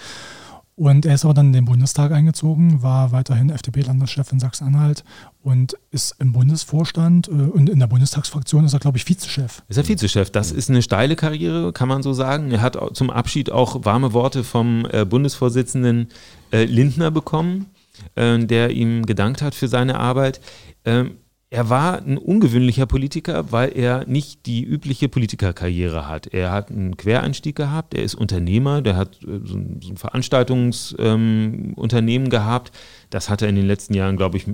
Und 0.75 1.05
er 1.05 1.15
ist 1.15 1.25
aber 1.25 1.33
dann 1.33 1.47
in 1.47 1.53
den 1.53 1.65
Bundestag 1.65 2.11
eingezogen, 2.11 2.81
war 2.81 3.11
weiterhin 3.11 3.50
FDP-Landeschef 3.50 4.31
in 4.31 4.39
Sachsen-Anhalt 4.39 5.03
und 5.43 5.75
ist 5.91 6.15
im 6.19 6.31
Bundesvorstand 6.31 7.27
äh, 7.27 7.31
und 7.31 7.69
in 7.69 7.79
der 7.79 7.88
Bundestagsfraktion 7.88 8.65
ist 8.65 8.73
er, 8.73 8.79
glaube 8.79 8.97
ich, 8.97 9.07
Vizechef. 9.07 9.61
Ist 9.67 9.77
er 9.77 9.88
Vizechef? 9.88 10.31
Das 10.31 10.51
ist 10.51 10.69
eine 10.69 10.81
steile 10.81 11.15
Karriere, 11.15 11.73
kann 11.73 11.88
man 11.88 12.01
so 12.01 12.13
sagen. 12.13 12.51
Er 12.51 12.61
hat 12.61 12.77
zum 12.93 13.09
Abschied 13.09 13.51
auch 13.51 13.85
warme 13.85 14.13
Worte 14.13 14.43
vom 14.43 14.88
äh, 14.91 15.05
Bundesvorsitzenden 15.05 16.07
äh, 16.51 16.65
Lindner 16.65 17.12
bekommen, 17.12 17.67
äh, 18.15 18.39
der 18.39 18.72
ihm 18.72 19.05
gedankt 19.05 19.41
hat 19.41 19.55
für 19.55 19.67
seine 19.67 20.00
Arbeit. 20.00 20.41
Ähm, 20.86 21.17
er 21.53 21.70
war 21.70 21.98
ein 21.98 22.17
ungewöhnlicher 22.17 22.86
Politiker, 22.86 23.51
weil 23.51 23.77
er 23.77 24.05
nicht 24.08 24.46
die 24.46 24.63
übliche 24.63 25.10
Politikerkarriere 25.10 26.08
hat. 26.08 26.27
Er 26.27 26.50
hat 26.50 26.72
einen 26.72 26.96
Quereinstieg 26.96 27.58
gehabt, 27.58 27.93
er 27.93 28.03
ist 28.03 28.15
Unternehmer, 28.15 28.81
der 28.81 28.96
hat 28.96 29.22
äh, 29.24 29.41
so 29.43 29.58
ein, 29.58 29.81
so 29.81 29.89
ein 29.89 29.98
Veranstaltungsunternehmen 29.98 32.27
ähm, 32.27 32.29
gehabt. 32.29 32.72
Das 33.10 33.29
hat 33.29 33.41
er 33.41 33.50
in 33.50 33.58
den 33.58 33.67
letzten 33.67 33.93
Jahren, 33.93 34.15
glaube 34.15 34.38
ich, 34.38 34.46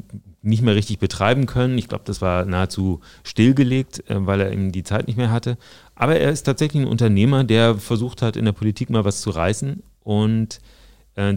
nicht 0.42 0.63
mehr 0.63 0.74
richtig 0.74 0.98
betreiben 0.98 1.46
können. 1.46 1.77
Ich 1.77 1.88
glaube, 1.88 2.06
das 2.08 2.20
war 2.20 2.46
nahezu 2.46 3.01
stillgelegt, 3.24 4.10
äh, 4.10 4.25
weil 4.25 4.42
er 4.42 4.51
eben 4.51 4.72
die 4.72 4.82
Zeit 4.82 5.06
nicht 5.06 5.18
mehr 5.18 5.30
hatte. 5.30 5.60
Aber 5.94 6.16
er 6.16 6.32
ist 6.32 6.42
tatsächlich 6.44 6.82
ein 6.82 6.88
Unternehmer, 6.88 7.44
der 7.44 7.75
versucht 7.75 8.24
hat, 8.24 8.36
in 8.36 8.46
der 8.46 8.54
Politik 8.54 8.89
mal 8.89 9.06
was 9.06 9.22
zu 9.22 9.30
reißen. 9.30 9.84
Und 10.04 10.62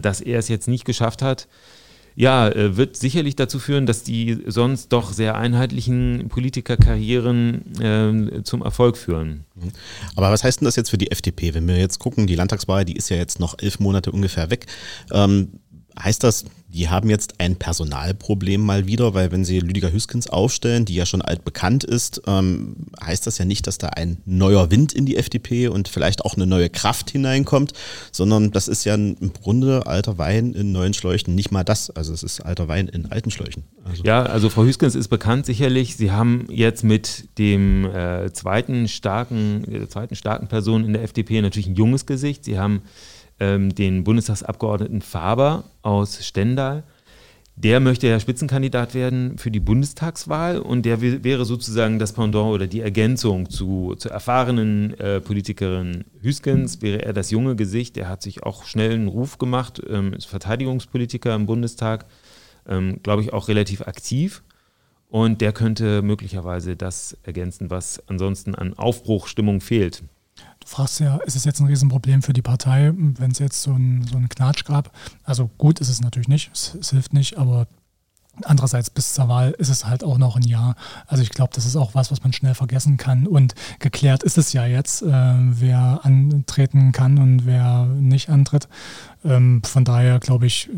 dass 0.01 0.21
er 0.21 0.39
es 0.39 0.47
jetzt 0.47 0.67
nicht 0.67 0.85
geschafft 0.85 1.21
hat, 1.21 1.47
ja, 2.15 2.49
äh, 2.49 2.75
wird 2.77 2.97
sicherlich 2.97 3.35
dazu 3.35 3.59
führen, 3.59 3.85
dass 3.85 4.03
die 4.03 4.43
sonst 4.45 4.91
doch 4.91 5.13
sehr 5.13 5.35
einheitlichen 5.37 6.27
Politikerkarrieren 6.29 7.81
äh, 7.81 8.43
zum 8.43 8.61
Erfolg 8.61 8.97
führen. 8.97 9.45
Mhm. 9.55 9.71
Aber 10.15 10.31
was 10.31 10.43
heißt 10.43 10.61
denn 10.61 10.65
das 10.65 10.75
jetzt 10.75 10.89
für 10.89 10.97
die 10.97 11.11
FDP? 11.11 11.53
Wenn 11.53 11.67
wir 11.67 11.77
jetzt 11.77 11.99
gucken, 11.99 12.27
die 12.27 12.35
Landtagswahl, 12.35 12.85
die 12.85 12.95
ist 12.95 13.09
ja 13.09 13.17
jetzt 13.17 13.39
noch 13.39 13.55
elf 13.59 13.79
Monate 13.79 14.11
ungefähr 14.11 14.49
weg. 14.49 14.65
Ähm, 15.11 15.59
heißt 15.99 16.23
das, 16.23 16.45
die 16.73 16.89
haben 16.89 17.09
jetzt 17.09 17.39
ein 17.39 17.57
Personalproblem 17.57 18.61
mal 18.61 18.87
wieder, 18.87 19.13
weil 19.13 19.31
wenn 19.31 19.43
sie 19.43 19.59
Lüdiger 19.59 19.91
Hüskens 19.91 20.27
aufstellen, 20.27 20.85
die 20.85 20.95
ja 20.95 21.05
schon 21.05 21.21
altbekannt 21.21 21.83
ist, 21.83 22.21
ähm, 22.27 22.87
heißt 23.03 23.27
das 23.27 23.37
ja 23.37 23.45
nicht, 23.45 23.67
dass 23.67 23.77
da 23.77 23.87
ein 23.87 24.17
neuer 24.25 24.71
Wind 24.71 24.93
in 24.93 25.05
die 25.05 25.17
FDP 25.17 25.67
und 25.67 25.89
vielleicht 25.89 26.23
auch 26.23 26.35
eine 26.35 26.47
neue 26.47 26.69
Kraft 26.69 27.09
hineinkommt, 27.09 27.73
sondern 28.11 28.51
das 28.51 28.69
ist 28.69 28.85
ja 28.85 28.95
im 28.95 29.33
Grunde 29.33 29.85
alter 29.85 30.17
Wein 30.17 30.53
in 30.53 30.71
neuen 30.71 30.93
Schläuchen. 30.93 31.35
Nicht 31.35 31.51
mal 31.51 31.63
das, 31.63 31.89
also 31.89 32.13
es 32.13 32.23
ist 32.23 32.39
alter 32.39 32.69
Wein 32.69 32.87
in 32.87 33.11
alten 33.11 33.31
Schläuchen. 33.31 33.63
Also 33.83 34.03
ja, 34.03 34.23
also 34.23 34.49
Frau 34.49 34.63
Hüskens 34.63 34.95
ist 34.95 35.09
bekannt 35.09 35.45
sicherlich. 35.45 35.97
Sie 35.97 36.11
haben 36.11 36.47
jetzt 36.49 36.83
mit 36.83 37.37
dem 37.37 37.85
äh, 37.85 38.31
zweiten 38.31 38.87
starken, 38.87 39.63
der 39.67 39.89
zweiten 39.89 40.15
starken 40.15 40.47
Person 40.47 40.85
in 40.85 40.93
der 40.93 41.03
FDP 41.03 41.41
natürlich 41.41 41.67
ein 41.67 41.75
junges 41.75 42.05
Gesicht. 42.05 42.45
Sie 42.45 42.57
haben 42.57 42.81
ähm, 43.41 43.73
den 43.73 44.03
Bundestagsabgeordneten 44.03 45.01
Faber 45.01 45.63
aus 45.81 46.23
Stendal. 46.23 46.83
Der 47.55 47.79
möchte 47.79 48.07
ja 48.07 48.19
Spitzenkandidat 48.19 48.93
werden 48.93 49.37
für 49.37 49.51
die 49.51 49.59
Bundestagswahl 49.59 50.59
und 50.59 50.85
der 50.85 51.01
wäre 51.01 51.43
sozusagen 51.43 51.99
das 51.99 52.13
Pendant 52.13 52.53
oder 52.53 52.65
die 52.65 52.79
Ergänzung 52.79 53.49
zu, 53.49 53.95
zur 53.97 54.11
erfahrenen 54.11 54.97
äh, 54.99 55.19
Politikerin 55.19 56.05
Hüskens, 56.21 56.81
wäre 56.81 57.03
er 57.03 57.13
das 57.13 57.29
junge 57.29 57.55
Gesicht. 57.55 57.97
Der 57.97 58.07
hat 58.07 58.21
sich 58.21 58.43
auch 58.43 58.63
schnell 58.63 58.93
einen 58.93 59.09
Ruf 59.09 59.37
gemacht, 59.37 59.81
ähm, 59.89 60.13
ist 60.13 60.25
Verteidigungspolitiker 60.27 61.35
im 61.35 61.45
Bundestag, 61.45 62.05
ähm, 62.67 62.99
glaube 63.03 63.21
ich 63.21 63.33
auch 63.33 63.47
relativ 63.47 63.81
aktiv. 63.81 64.43
Und 65.09 65.41
der 65.41 65.51
könnte 65.51 66.01
möglicherweise 66.03 66.77
das 66.77 67.17
ergänzen, 67.23 67.69
was 67.69 68.01
ansonsten 68.07 68.55
an 68.55 68.75
Aufbruchstimmung 68.75 69.59
fehlt. 69.59 70.03
Du 70.61 70.67
fragst 70.67 70.99
ja, 70.99 71.17
ist 71.17 71.35
es 71.35 71.43
jetzt 71.43 71.59
ein 71.59 71.67
Riesenproblem 71.67 72.21
für 72.21 72.33
die 72.33 72.41
Partei, 72.41 72.93
wenn 72.95 73.31
es 73.31 73.39
jetzt 73.39 73.61
so 73.63 73.73
einen 73.73 74.05
so 74.07 74.19
Knatsch 74.29 74.63
gab? 74.65 74.95
Also 75.23 75.49
gut 75.57 75.79
ist 75.79 75.89
es 75.89 76.01
natürlich 76.01 76.27
nicht, 76.27 76.51
es, 76.53 76.75
es, 76.79 76.91
hilft 76.91 77.13
nicht, 77.13 77.37
aber 77.37 77.67
andererseits 78.43 78.89
bis 78.89 79.13
zur 79.13 79.27
Wahl 79.27 79.51
ist 79.57 79.69
es 79.69 79.85
halt 79.85 80.03
auch 80.03 80.19
noch 80.19 80.35
ein 80.35 80.43
Jahr. 80.43 80.75
Also 81.07 81.23
ich 81.23 81.31
glaube, 81.31 81.51
das 81.55 81.65
ist 81.65 81.75
auch 81.75 81.95
was, 81.95 82.11
was 82.11 82.23
man 82.23 82.31
schnell 82.31 82.53
vergessen 82.53 82.97
kann. 82.97 83.27
Und 83.27 83.55
geklärt 83.79 84.23
ist 84.23 84.37
es 84.37 84.53
ja 84.53 84.65
jetzt, 84.65 85.01
äh, 85.01 85.07
wer 85.07 86.01
antreten 86.03 86.91
kann 86.91 87.17
und 87.17 87.45
wer 87.45 87.85
nicht 87.85 88.29
antritt. 88.29 88.69
Ähm, 89.25 89.63
von 89.63 89.83
daher 89.83 90.19
glaube 90.19 90.45
ich, 90.45 90.69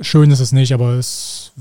schön 0.00 0.30
ist 0.30 0.40
es 0.40 0.52
nicht, 0.52 0.74
aber 0.74 0.94
es 0.94 1.52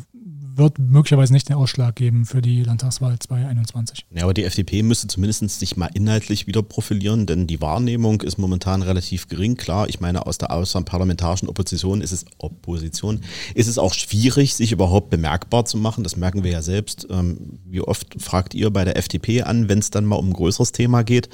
wird 0.56 0.80
möglicherweise 0.80 1.34
nicht 1.34 1.50
den 1.50 1.56
Ausschlag 1.56 1.96
geben 1.96 2.26
für 2.26 2.42
die 2.42 2.64
Landtagswahl 2.64 3.18
2021. 3.18 4.06
Ja, 4.12 4.24
aber 4.24 4.34
die 4.34 4.44
FDP 4.44 4.84
müsste 4.84 5.08
zumindest 5.08 5.60
sich 5.60 5.78
mal 5.78 5.90
inhaltlich 5.94 6.48
wieder 6.48 6.62
profilieren, 6.64 7.26
denn 7.26 7.48
die 7.48 7.62
Wahrnehmung 7.62 8.22
ist 8.22 8.38
momentan 8.38 8.82
relativ 8.82 9.28
gering. 9.28 9.58
Klar, 9.58 9.90
ich 9.90 10.00
meine, 10.00 10.26
aus 10.26 10.38
der 10.38 10.52
außerparlamentarischen 10.52 11.48
Opposition 11.48 12.02
ist 12.02 12.12
es 12.12 12.26
Opposition, 12.38 13.22
ist 13.56 13.68
es 13.68 13.78
auch 13.78 13.94
schwierig, 13.94 14.56
sich 14.56 14.72
überhaupt 14.72 15.10
bemerkbar 15.10 15.66
zu 15.66 15.78
machen. 15.78 16.04
Das 16.04 16.18
merken 16.18 16.44
wir 16.44 16.52
ja 16.52 16.62
selbst. 16.62 17.08
Ähm, 17.10 17.60
wie 17.66 17.82
oft 17.82 18.22
fragt 18.22 18.54
ihr 18.54 18.70
bei 18.70 18.86
der 18.86 18.98
FDP 18.98 19.44
an, 19.44 19.70
wenn 19.70 19.80
es 19.80 19.92
dann 19.92 20.06
mal 20.06 20.16
um 20.16 20.30
ein 20.30 20.34
größeres 20.34 20.72
Thema 20.72 21.04
geht? 21.04 21.30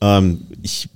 Ähm, 0.00 0.46
ich 0.62 0.88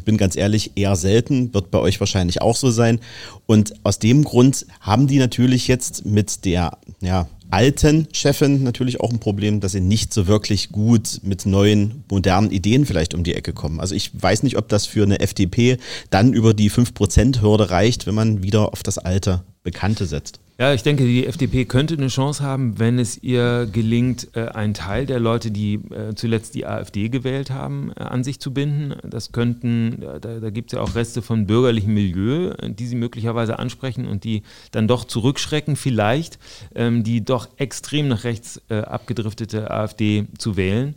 bin 0.00 0.16
ganz 0.16 0.36
ehrlich, 0.36 0.72
eher 0.74 0.96
selten, 0.96 1.52
wird 1.54 1.70
bei 1.70 1.78
euch 1.78 2.00
wahrscheinlich 2.00 2.40
auch 2.40 2.56
so 2.56 2.70
sein. 2.70 3.00
Und 3.46 3.74
aus 3.84 3.98
dem 3.98 4.24
Grund 4.24 4.66
haben 4.80 5.06
die 5.06 5.18
natürlich 5.18 5.68
jetzt 5.68 6.06
mit 6.06 6.44
der 6.44 6.78
ja, 7.00 7.28
alten 7.50 8.08
Chefin 8.12 8.62
natürlich 8.62 9.00
auch 9.00 9.10
ein 9.10 9.18
Problem, 9.18 9.60
dass 9.60 9.72
sie 9.72 9.80
nicht 9.80 10.14
so 10.14 10.26
wirklich 10.26 10.70
gut 10.70 11.20
mit 11.22 11.44
neuen, 11.44 12.04
modernen 12.10 12.50
Ideen 12.50 12.86
vielleicht 12.86 13.14
um 13.14 13.24
die 13.24 13.34
Ecke 13.34 13.52
kommen. 13.52 13.78
Also 13.78 13.94
ich 13.94 14.10
weiß 14.20 14.42
nicht, 14.42 14.56
ob 14.56 14.68
das 14.68 14.86
für 14.86 15.02
eine 15.02 15.20
FDP 15.20 15.76
dann 16.10 16.32
über 16.32 16.54
die 16.54 16.70
5%-Hürde 16.70 17.70
reicht, 17.70 18.06
wenn 18.06 18.14
man 18.14 18.42
wieder 18.42 18.72
auf 18.72 18.82
das 18.82 18.98
alte 18.98 19.42
Bekannte 19.62 20.06
setzt. 20.06 20.40
Ja, 20.58 20.74
ich 20.74 20.82
denke, 20.82 21.04
die 21.04 21.26
FDP 21.26 21.64
könnte 21.64 21.94
eine 21.94 22.08
Chance 22.08 22.42
haben, 22.42 22.78
wenn 22.78 22.98
es 22.98 23.22
ihr 23.22 23.66
gelingt, 23.72 24.28
äh, 24.36 24.48
einen 24.48 24.74
Teil 24.74 25.06
der 25.06 25.18
Leute, 25.18 25.50
die 25.50 25.74
äh, 25.74 26.14
zuletzt 26.14 26.54
die 26.54 26.66
AfD 26.66 27.08
gewählt 27.08 27.50
haben, 27.50 27.90
äh, 27.96 28.02
an 28.02 28.22
sich 28.22 28.38
zu 28.38 28.52
binden. 28.52 28.94
Das 29.02 29.32
könnten, 29.32 30.02
da, 30.20 30.40
da 30.40 30.50
gibt 30.50 30.70
es 30.70 30.76
ja 30.76 30.82
auch 30.82 30.94
Reste 30.94 31.22
von 31.22 31.46
bürgerlichem 31.46 31.94
Milieu, 31.94 32.52
die 32.68 32.86
sie 32.86 32.96
möglicherweise 32.96 33.58
ansprechen 33.58 34.06
und 34.06 34.24
die 34.24 34.42
dann 34.72 34.86
doch 34.86 35.04
zurückschrecken, 35.04 35.74
vielleicht 35.74 36.38
ähm, 36.74 37.02
die 37.02 37.24
doch 37.24 37.48
extrem 37.56 38.08
nach 38.08 38.24
rechts 38.24 38.60
abgedriftete 38.68 39.70
AfD 39.70 40.26
zu 40.38 40.56
wählen. 40.56 40.94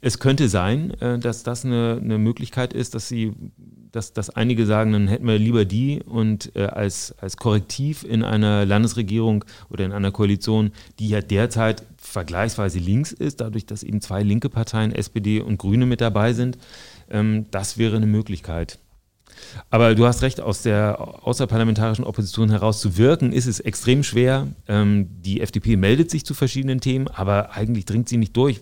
Es 0.00 0.18
könnte 0.18 0.48
sein, 0.48 0.92
dass 1.20 1.42
das 1.42 1.64
eine, 1.64 2.00
eine 2.02 2.18
Möglichkeit 2.18 2.72
ist, 2.72 2.94
dass 2.94 3.08
sie 3.08 3.32
dass, 3.94 4.12
dass 4.12 4.30
einige 4.30 4.66
sagen, 4.66 4.92
dann 4.92 5.06
hätten 5.06 5.26
wir 5.26 5.38
lieber 5.38 5.64
die 5.64 6.02
und 6.02 6.54
äh, 6.56 6.64
als, 6.64 7.14
als 7.18 7.36
Korrektiv 7.36 8.02
in 8.02 8.24
einer 8.24 8.66
Landesregierung 8.66 9.44
oder 9.70 9.84
in 9.84 9.92
einer 9.92 10.10
Koalition, 10.10 10.72
die 10.98 11.08
ja 11.08 11.20
derzeit 11.20 11.84
vergleichsweise 11.96 12.80
links 12.80 13.12
ist, 13.12 13.40
dadurch, 13.40 13.66
dass 13.66 13.84
eben 13.84 14.00
zwei 14.00 14.22
linke 14.22 14.48
Parteien, 14.48 14.92
SPD 14.92 15.40
und 15.40 15.58
Grüne 15.58 15.86
mit 15.86 16.00
dabei 16.00 16.32
sind, 16.32 16.58
ähm, 17.08 17.46
das 17.52 17.78
wäre 17.78 17.96
eine 17.96 18.06
Möglichkeit. 18.06 18.78
Aber 19.70 19.94
du 19.94 20.06
hast 20.06 20.22
recht, 20.22 20.40
aus 20.40 20.62
der 20.62 21.00
außerparlamentarischen 21.26 22.04
Opposition 22.04 22.50
heraus 22.50 22.80
zu 22.80 22.96
wirken, 22.96 23.32
ist 23.32 23.46
es 23.46 23.60
extrem 23.60 24.02
schwer. 24.02 24.48
Ähm, 24.66 25.08
die 25.22 25.40
FDP 25.40 25.76
meldet 25.76 26.10
sich 26.10 26.24
zu 26.24 26.34
verschiedenen 26.34 26.80
Themen, 26.80 27.08
aber 27.08 27.52
eigentlich 27.52 27.84
dringt 27.84 28.08
sie 28.08 28.16
nicht 28.16 28.36
durch. 28.36 28.60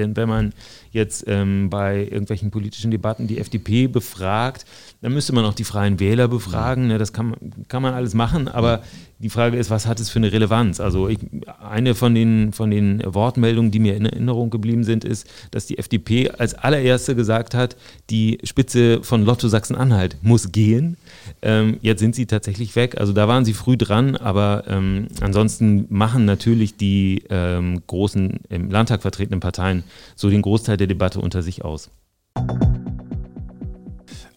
Denn 0.00 0.16
wenn 0.16 0.28
man 0.28 0.52
jetzt 0.90 1.24
ähm, 1.26 1.70
bei 1.70 2.04
irgendwelchen 2.04 2.50
politischen 2.50 2.90
Debatten 2.90 3.26
die 3.26 3.38
FDP 3.38 3.86
befragt, 3.86 4.64
dann 5.02 5.12
müsste 5.12 5.32
man 5.32 5.44
auch 5.44 5.54
die 5.54 5.64
Freien 5.64 6.00
Wähler 6.00 6.26
befragen. 6.26 6.88
Ne? 6.88 6.98
Das 6.98 7.12
kann, 7.12 7.36
kann 7.68 7.82
man 7.82 7.94
alles 7.94 8.14
machen, 8.14 8.48
aber 8.48 8.82
die 9.20 9.28
Frage 9.28 9.58
ist, 9.58 9.68
was 9.68 9.86
hat 9.86 10.00
es 10.00 10.08
für 10.08 10.18
eine 10.18 10.32
Relevanz? 10.32 10.80
Also 10.80 11.08
ich, 11.08 11.18
eine 11.62 11.94
von 11.94 12.14
den, 12.14 12.52
von 12.52 12.70
den 12.70 13.02
Wortmeldungen, 13.04 13.70
die 13.70 13.78
mir 13.78 13.94
in 13.94 14.06
Erinnerung 14.06 14.48
geblieben 14.48 14.82
sind, 14.82 15.04
ist, 15.04 15.28
dass 15.50 15.66
die 15.66 15.76
FDP 15.76 16.30
als 16.30 16.54
allererste 16.54 17.14
gesagt 17.14 17.54
hat, 17.54 17.76
die 18.08 18.38
Spitze 18.44 19.02
von 19.02 19.24
Lotto 19.24 19.48
Sachsen-Anhalt 19.48 20.16
muss 20.22 20.52
gehen. 20.52 20.96
Ähm, 21.42 21.76
jetzt 21.82 22.00
sind 22.00 22.14
sie 22.14 22.24
tatsächlich 22.24 22.76
weg. 22.76 22.98
Also 22.98 23.12
da 23.12 23.28
waren 23.28 23.44
sie 23.44 23.52
früh 23.52 23.76
dran, 23.76 24.16
aber 24.16 24.64
ähm, 24.66 25.08
ansonsten 25.20 25.84
machen 25.90 26.24
natürlich 26.24 26.78
die 26.78 27.22
ähm, 27.28 27.82
großen 27.86 28.40
im 28.48 28.70
Landtag 28.70 29.02
vertretenen 29.02 29.40
Parteien 29.40 29.84
so 30.16 30.30
den 30.30 30.40
Großteil 30.40 30.78
der 30.78 30.86
Debatte 30.86 31.20
unter 31.20 31.42
sich 31.42 31.62
aus. 31.62 31.90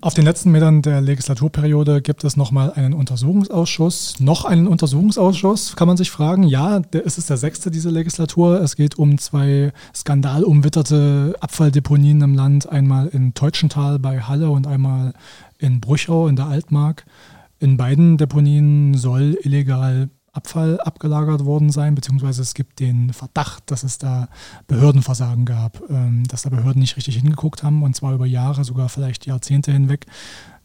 Auf 0.03 0.13
den 0.13 0.25
letzten 0.25 0.51
Metern 0.51 0.81
der 0.81 0.99
Legislaturperiode 0.99 2.01
gibt 2.01 2.25
es 2.25 2.35
nochmal 2.35 2.73
einen 2.73 2.93
Untersuchungsausschuss. 2.93 4.19
Noch 4.19 4.43
einen 4.43 4.67
Untersuchungsausschuss, 4.67 5.77
kann 5.77 5.87
man 5.87 5.95
sich 5.95 6.11
fragen. 6.11 6.43
Ja, 6.43 6.81
der, 6.81 7.05
es 7.05 7.17
ist 7.17 7.29
der 7.29 7.37
sechste 7.37 7.71
dieser 7.71 7.89
Legislatur. 7.89 8.59
Es 8.59 8.75
geht 8.75 8.99
um 8.99 9.17
zwei 9.17 9.71
skandalumwitterte 9.95 11.35
Abfalldeponien 11.39 12.19
im 12.19 12.35
Land. 12.35 12.67
Einmal 12.67 13.07
in 13.07 13.33
Teutschenthal 13.33 13.97
bei 13.97 14.19
Halle 14.19 14.49
und 14.49 14.67
einmal 14.67 15.13
in 15.57 15.79
Bruchau 15.79 16.27
in 16.27 16.35
der 16.35 16.47
Altmark. 16.47 17.05
In 17.59 17.77
beiden 17.77 18.17
Deponien 18.17 18.95
soll 18.95 19.37
illegal 19.41 20.09
Abfall 20.33 20.81
abgelagert 20.81 21.45
worden 21.45 21.69
sein, 21.69 21.93
beziehungsweise 21.93 22.41
es 22.41 22.55
gibt 22.55 22.79
den 22.79 23.13
Verdacht, 23.13 23.69
dass 23.69 23.83
es 23.83 23.99
da 23.99 24.29
Behördenversagen 24.67 25.45
gab, 25.45 25.81
ähm, 25.89 26.23
dass 26.27 26.41
da 26.41 26.49
Behörden 26.49 26.81
nicht 26.81 26.97
richtig 26.97 27.15
hingeguckt 27.17 27.61
haben 27.61 27.83
und 27.83 27.95
zwar 27.95 28.13
über 28.13 28.25
Jahre, 28.25 28.63
sogar 28.63 28.89
vielleicht 28.89 29.27
Jahrzehnte 29.27 29.71
hinweg. 29.71 30.07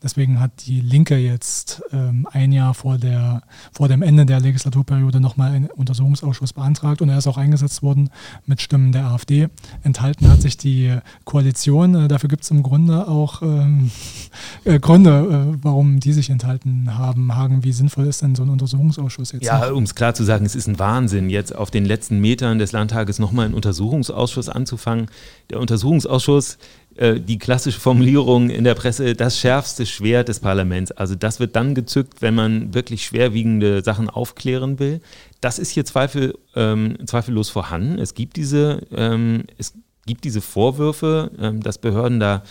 Deswegen 0.02 0.38
hat 0.38 0.66
die 0.66 0.80
Linke 0.80 1.16
jetzt 1.16 1.82
ähm, 1.92 2.28
ein 2.30 2.52
Jahr 2.52 2.72
vor, 2.72 2.98
der, 2.98 3.42
vor 3.72 3.88
dem 3.88 4.02
Ende 4.02 4.26
der 4.26 4.38
Legislaturperiode 4.38 5.18
nochmal 5.18 5.50
einen 5.50 5.66
Untersuchungsausschuss 5.66 6.52
beantragt 6.52 7.02
und 7.02 7.08
er 7.08 7.18
ist 7.18 7.26
auch 7.26 7.36
eingesetzt 7.36 7.82
worden 7.82 8.10
mit 8.46 8.60
Stimmen 8.60 8.92
der 8.92 9.06
AfD. 9.06 9.48
Enthalten 9.82 10.30
hat 10.30 10.40
sich 10.40 10.56
die 10.56 10.96
Koalition. 11.24 11.94
Äh, 11.94 12.08
dafür 12.08 12.28
gibt 12.28 12.44
es 12.44 12.50
im 12.52 12.62
Grunde 12.62 13.08
auch 13.08 13.42
ähm, 13.42 13.90
äh, 14.64 14.78
Gründe, 14.78 15.54
äh, 15.54 15.58
warum 15.62 15.98
die 15.98 16.12
sich 16.12 16.30
enthalten 16.30 16.96
haben. 16.96 17.34
Hagen, 17.34 17.64
wie 17.64 17.72
sinnvoll 17.72 18.06
ist 18.06 18.22
denn 18.22 18.36
so 18.36 18.44
ein 18.44 18.50
Untersuchungsausschuss 18.50 19.32
jetzt? 19.32 19.44
Ja, 19.44 19.70
um 19.70 19.82
es 19.82 19.96
klar 19.96 20.14
zu 20.14 20.22
sagen, 20.22 20.46
es 20.46 20.54
ist 20.54 20.68
ein 20.68 20.78
Wahnsinn, 20.78 21.28
jetzt 21.28 21.54
auf 21.54 21.72
den 21.72 21.84
letzten 21.84 22.20
Metern 22.20 22.60
des 22.60 22.70
Landtages 22.70 23.18
nochmal 23.18 23.46
einen 23.46 23.54
Untersuchungsausschuss 23.54 24.48
anzufangen. 24.48 25.06
Der 25.50 25.58
Untersuchungsausschuss 25.58 26.58
äh, 26.98 27.20
die 27.20 27.38
klassische 27.38 27.78
Formulierung 27.78 28.50
in 28.50 28.64
der 28.64 28.74
Presse, 28.74 29.14
das 29.14 29.38
schärfste 29.38 29.86
Schwert 29.86 30.28
des 30.28 30.40
Parlaments. 30.40 30.90
Also 30.90 31.14
das 31.14 31.38
wird 31.38 31.54
dann 31.54 31.76
gezückt, 31.76 32.22
wenn 32.22 32.34
man 32.34 32.74
wirklich 32.74 33.04
schwerwiegende 33.04 33.84
Sachen 33.84 34.10
aufklären 34.10 34.80
will. 34.80 35.00
Das 35.40 35.60
ist 35.60 35.70
hier 35.70 35.84
Zweifel, 35.84 36.36
ähm, 36.56 36.96
zweifellos 37.06 37.50
vorhanden. 37.50 38.00
Es 38.00 38.14
gibt 38.14 38.36
diese, 38.36 38.82
ähm, 38.92 39.44
es 39.58 39.74
gibt 40.06 40.24
diese 40.24 40.40
Vorwürfe, 40.40 41.30
ähm, 41.40 41.62
dass 41.62 41.78
Behörden 41.78 42.18
da 42.18 42.42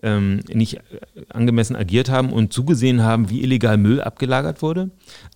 ähm, 0.00 0.42
nicht 0.52 0.80
angemessen 1.28 1.74
agiert 1.74 2.08
haben 2.08 2.32
und 2.32 2.52
zugesehen 2.52 3.02
haben, 3.02 3.30
wie 3.30 3.42
illegal 3.42 3.78
Müll 3.78 4.00
abgelagert 4.00 4.62
wurde. 4.62 4.90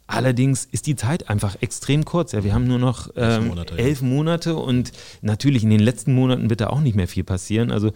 Allerdings 0.07 0.69
ist 0.71 0.87
die 0.87 0.95
Zeit 0.95 1.29
einfach 1.29 1.57
extrem 1.63 2.05
kurz. 2.05 2.31
Ja, 2.31 2.45
wir 2.45 2.55
haben 2.55 2.69
nur 2.69 2.79
noch 2.79 3.11
ähm, 3.17 3.49
Monate, 3.49 3.77
elf 3.77 4.03
Monate 4.03 4.55
und 4.55 4.93
natürlich 5.21 5.65
in 5.65 5.71
den 5.71 5.81
letzten 5.81 6.15
Monaten 6.15 6.49
wird 6.49 6.61
da 6.61 6.69
auch 6.69 6.81
nicht 6.81 6.95
mehr 6.95 7.09
viel 7.09 7.25
passieren. 7.25 7.73
Also 7.73 7.93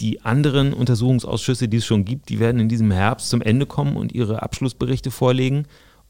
die 0.00 0.22
anderen 0.22 0.72
Untersuchungsausschüsse, 0.72 1.68
die 1.68 1.78
es 1.78 1.86
schon 1.86 2.04
gibt, 2.04 2.28
die 2.28 2.40
werden 2.40 2.60
in 2.60 2.68
diesem 2.68 2.90
Herbst 2.90 3.28
zum 3.28 3.42
Ende 3.42 3.66
kommen 3.66 3.96
und 3.96 4.12
ihre 4.12 4.42
Abschlussberichte 4.42 5.10
vorlegen. 5.10 5.66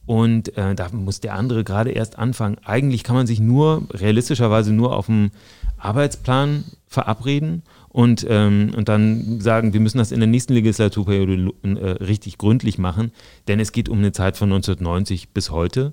Und 0.07 0.57
äh, 0.57 0.75
da 0.75 0.89
muss 0.93 1.21
der 1.21 1.35
andere 1.35 1.63
gerade 1.63 1.91
erst 1.91 2.19
anfangen. 2.19 2.57
Eigentlich 2.65 3.05
kann 3.05 3.17
man 3.17 3.27
sich 3.27 3.39
nur, 3.39 3.83
realistischerweise 3.91 4.73
nur 4.73 4.97
auf 4.97 5.07
dem 5.07 5.31
Arbeitsplan 5.79 6.65
verabreden 6.87 7.63
und, 7.89 8.27
ähm, 8.29 8.73
und 8.77 8.89
dann 8.89 9.41
sagen, 9.41 9.73
wir 9.73 9.81
müssen 9.81 9.99
das 9.99 10.13
in 10.13 10.21
der 10.21 10.29
nächsten 10.29 10.55
Legislaturperiode 10.55 11.53
äh, 11.63 11.91
richtig 12.03 12.39
gründlich 12.39 12.79
machen, 12.79 13.13
denn 13.47 13.61
es 13.61 13.73
geht 13.73 13.89
um 13.89 13.99
eine 13.99 14.13
Zeit 14.13 14.37
von 14.37 14.53
1990 14.53 15.31
bis 15.31 15.51
heute. 15.51 15.93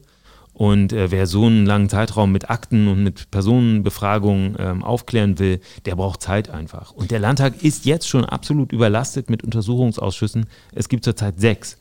Und 0.58 0.92
äh, 0.92 1.12
wer 1.12 1.28
so 1.28 1.46
einen 1.46 1.68
langen 1.68 1.88
Zeitraum 1.88 2.32
mit 2.32 2.50
Akten 2.50 2.88
und 2.88 3.04
mit 3.04 3.30
Personenbefragungen 3.30 4.56
ähm, 4.58 4.84
aufklären 4.84 5.38
will, 5.38 5.60
der 5.86 5.96
braucht 5.96 6.24
Zeit 6.24 6.50
einfach. 6.50 6.94
Und 6.94 7.12
der 7.12 7.20
Landtag 7.20 7.64
ist 7.64 7.86
jetzt 7.86 8.10
schon 8.10 8.26
absolut 8.26 8.72
überlastet 8.72 9.30
mit 9.30 9.44
Untersuchungsausschüssen. 9.44 10.48
Es 10.74 10.90
gibt 10.90 11.04
zurzeit 11.04 11.40
sechs. 11.40 11.78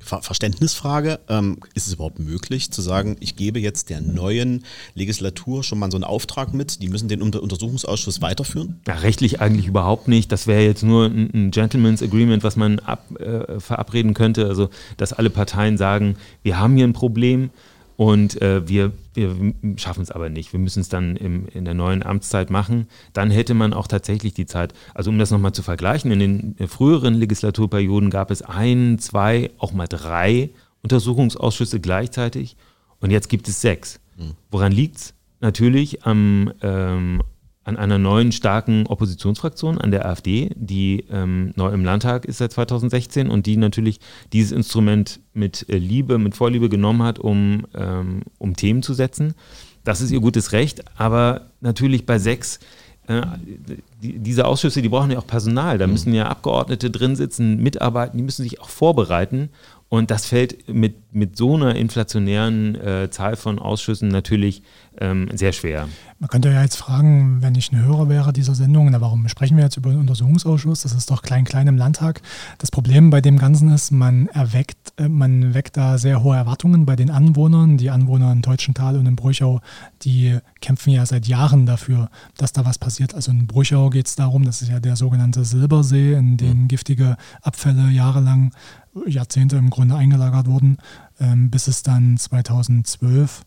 Verständnisfrage. 0.00 1.20
Ähm, 1.28 1.58
ist 1.74 1.86
es 1.86 1.94
überhaupt 1.94 2.18
möglich 2.18 2.70
zu 2.70 2.82
sagen, 2.82 3.16
ich 3.20 3.36
gebe 3.36 3.60
jetzt 3.60 3.90
der 3.90 4.00
neuen 4.00 4.64
Legislatur 4.94 5.62
schon 5.64 5.78
mal 5.78 5.90
so 5.90 5.96
einen 5.96 6.04
Auftrag 6.04 6.54
mit, 6.54 6.82
die 6.82 6.88
müssen 6.88 7.08
den 7.08 7.22
Untersuchungsausschuss 7.22 8.22
weiterführen? 8.22 8.80
Ja, 8.86 8.94
rechtlich 8.94 9.40
eigentlich 9.40 9.66
überhaupt 9.66 10.08
nicht. 10.08 10.32
Das 10.32 10.46
wäre 10.46 10.62
jetzt 10.62 10.82
nur 10.82 11.06
ein, 11.06 11.30
ein, 11.34 11.50
Gentleman's 11.50 12.02
Agreement, 12.02 12.44
was 12.44 12.56
man 12.56 12.78
ab, 12.80 13.04
äh, 13.20 13.60
verabreden 13.60 14.14
könnte. 14.14 14.46
Also, 14.46 14.70
dass 14.96 15.12
alle 15.12 15.30
Parteien 15.30 15.76
sagen, 15.76 16.16
wir 16.42 16.58
haben 16.58 16.76
hier 16.76 16.86
ein 16.86 16.92
Problem 16.92 17.50
und 17.98 18.40
äh, 18.40 18.68
wir, 18.68 18.92
wir 19.14 19.34
schaffen 19.74 20.04
es 20.04 20.12
aber 20.12 20.28
nicht. 20.28 20.52
Wir 20.52 20.60
müssen 20.60 20.78
es 20.78 20.88
dann 20.88 21.16
im, 21.16 21.48
in 21.48 21.64
der 21.64 21.74
neuen 21.74 22.04
Amtszeit 22.04 22.48
machen. 22.48 22.86
Dann 23.12 23.28
hätte 23.28 23.54
man 23.54 23.72
auch 23.72 23.88
tatsächlich 23.88 24.34
die 24.34 24.46
Zeit. 24.46 24.72
Also 24.94 25.10
um 25.10 25.18
das 25.18 25.32
nochmal 25.32 25.50
zu 25.50 25.64
vergleichen, 25.64 26.12
in 26.12 26.20
den 26.20 26.68
früheren 26.68 27.14
Legislaturperioden 27.14 28.10
gab 28.10 28.30
es 28.30 28.42
ein, 28.42 29.00
zwei, 29.00 29.50
auch 29.58 29.72
mal 29.72 29.88
drei 29.88 30.50
Untersuchungsausschüsse 30.84 31.80
gleichzeitig. 31.80 32.56
Und 33.00 33.10
jetzt 33.10 33.28
gibt 33.28 33.48
es 33.48 33.60
sechs. 33.60 33.98
Hm. 34.16 34.34
Woran 34.52 34.70
liegt 34.70 34.98
es? 34.98 35.14
Natürlich 35.40 36.04
am, 36.04 36.52
ähm, 36.62 37.20
an 37.68 37.76
einer 37.76 37.98
neuen 37.98 38.32
starken 38.32 38.86
Oppositionsfraktion, 38.86 39.76
an 39.76 39.90
der 39.90 40.06
AfD, 40.06 40.50
die 40.56 41.04
ähm, 41.10 41.52
neu 41.54 41.68
im 41.68 41.84
Landtag 41.84 42.24
ist 42.24 42.38
seit 42.38 42.50
2016 42.52 43.28
und 43.28 43.44
die 43.44 43.58
natürlich 43.58 44.00
dieses 44.32 44.52
Instrument 44.52 45.20
mit 45.34 45.68
äh, 45.68 45.76
Liebe, 45.76 46.16
mit 46.16 46.34
Vorliebe 46.34 46.70
genommen 46.70 47.02
hat, 47.02 47.18
um, 47.18 47.66
ähm, 47.74 48.22
um 48.38 48.56
Themen 48.56 48.82
zu 48.82 48.94
setzen. 48.94 49.34
Das 49.84 50.00
ist 50.00 50.10
ihr 50.10 50.20
gutes 50.20 50.52
Recht, 50.52 50.82
aber 50.96 51.50
natürlich 51.60 52.06
bei 52.06 52.18
sechs 52.18 52.58
äh, 53.06 53.20
die, 54.02 54.18
diese 54.18 54.46
Ausschüsse, 54.46 54.80
die 54.80 54.88
brauchen 54.88 55.10
ja 55.10 55.18
auch 55.18 55.26
Personal. 55.26 55.76
Da 55.76 55.86
mhm. 55.86 55.92
müssen 55.92 56.14
ja 56.14 56.26
Abgeordnete 56.28 56.90
drin 56.90 57.16
sitzen, 57.16 57.56
mitarbeiten, 57.62 58.16
die 58.16 58.22
müssen 58.22 58.44
sich 58.44 58.62
auch 58.62 58.70
vorbereiten. 58.70 59.50
Und 59.90 60.10
das 60.10 60.26
fällt 60.26 60.68
mit, 60.68 61.14
mit 61.14 61.36
so 61.38 61.54
einer 61.54 61.74
inflationären 61.74 62.74
äh, 62.74 63.10
Zahl 63.10 63.36
von 63.36 63.58
Ausschüssen 63.58 64.08
natürlich 64.08 64.62
ähm, 65.00 65.28
sehr 65.34 65.52
schwer. 65.52 65.88
Man 66.18 66.28
könnte 66.28 66.50
ja 66.50 66.62
jetzt 66.62 66.76
fragen, 66.76 67.40
wenn 67.40 67.54
ich 67.54 67.72
ein 67.72 67.82
Hörer 67.82 68.08
wäre 68.08 68.32
dieser 68.32 68.54
Sendung, 68.54 68.90
na, 68.90 69.00
warum 69.00 69.28
sprechen 69.28 69.56
wir 69.56 69.64
jetzt 69.64 69.76
über 69.76 69.90
den 69.90 70.00
Untersuchungsausschuss? 70.00 70.82
Das 70.82 70.92
ist 70.92 71.10
doch 71.10 71.22
klein-klein 71.22 71.68
im 71.68 71.76
Landtag. 71.78 72.20
Das 72.58 72.70
Problem 72.70 73.08
bei 73.08 73.20
dem 73.20 73.38
Ganzen 73.38 73.70
ist, 73.72 73.90
man 73.90 74.26
erweckt, 74.28 74.92
äh, 74.98 75.08
man 75.08 75.54
weckt 75.54 75.78
da 75.78 75.96
sehr 75.96 76.22
hohe 76.22 76.36
Erwartungen 76.36 76.84
bei 76.84 76.96
den 76.96 77.10
Anwohnern. 77.10 77.78
Die 77.78 77.88
Anwohner 77.88 78.30
in 78.32 78.42
Teutschenthal 78.42 78.98
und 78.98 79.06
in 79.06 79.16
Bruchau, 79.16 79.60
die 80.02 80.36
kämpfen 80.60 80.90
ja 80.90 81.06
seit 81.06 81.26
Jahren 81.26 81.64
dafür, 81.64 82.10
dass 82.36 82.52
da 82.52 82.66
was 82.66 82.78
passiert. 82.78 83.14
Also 83.14 83.30
in 83.30 83.46
Bruchau 83.46 83.88
geht 83.88 84.06
es 84.06 84.16
darum, 84.16 84.44
das 84.44 84.60
ist 84.60 84.68
ja 84.68 84.80
der 84.80 84.96
sogenannte 84.96 85.44
Silbersee, 85.44 86.12
in 86.12 86.36
den 86.36 86.68
giftige 86.68 87.16
Abfälle 87.40 87.88
jahrelang 87.90 88.52
Jahrzehnte 89.06 89.56
im 89.56 89.70
Grunde 89.70 89.96
eingelagert 89.96 90.46
wurden 90.46 90.78
bis 91.18 91.66
es 91.66 91.82
dann 91.82 92.16
2012 92.16 93.42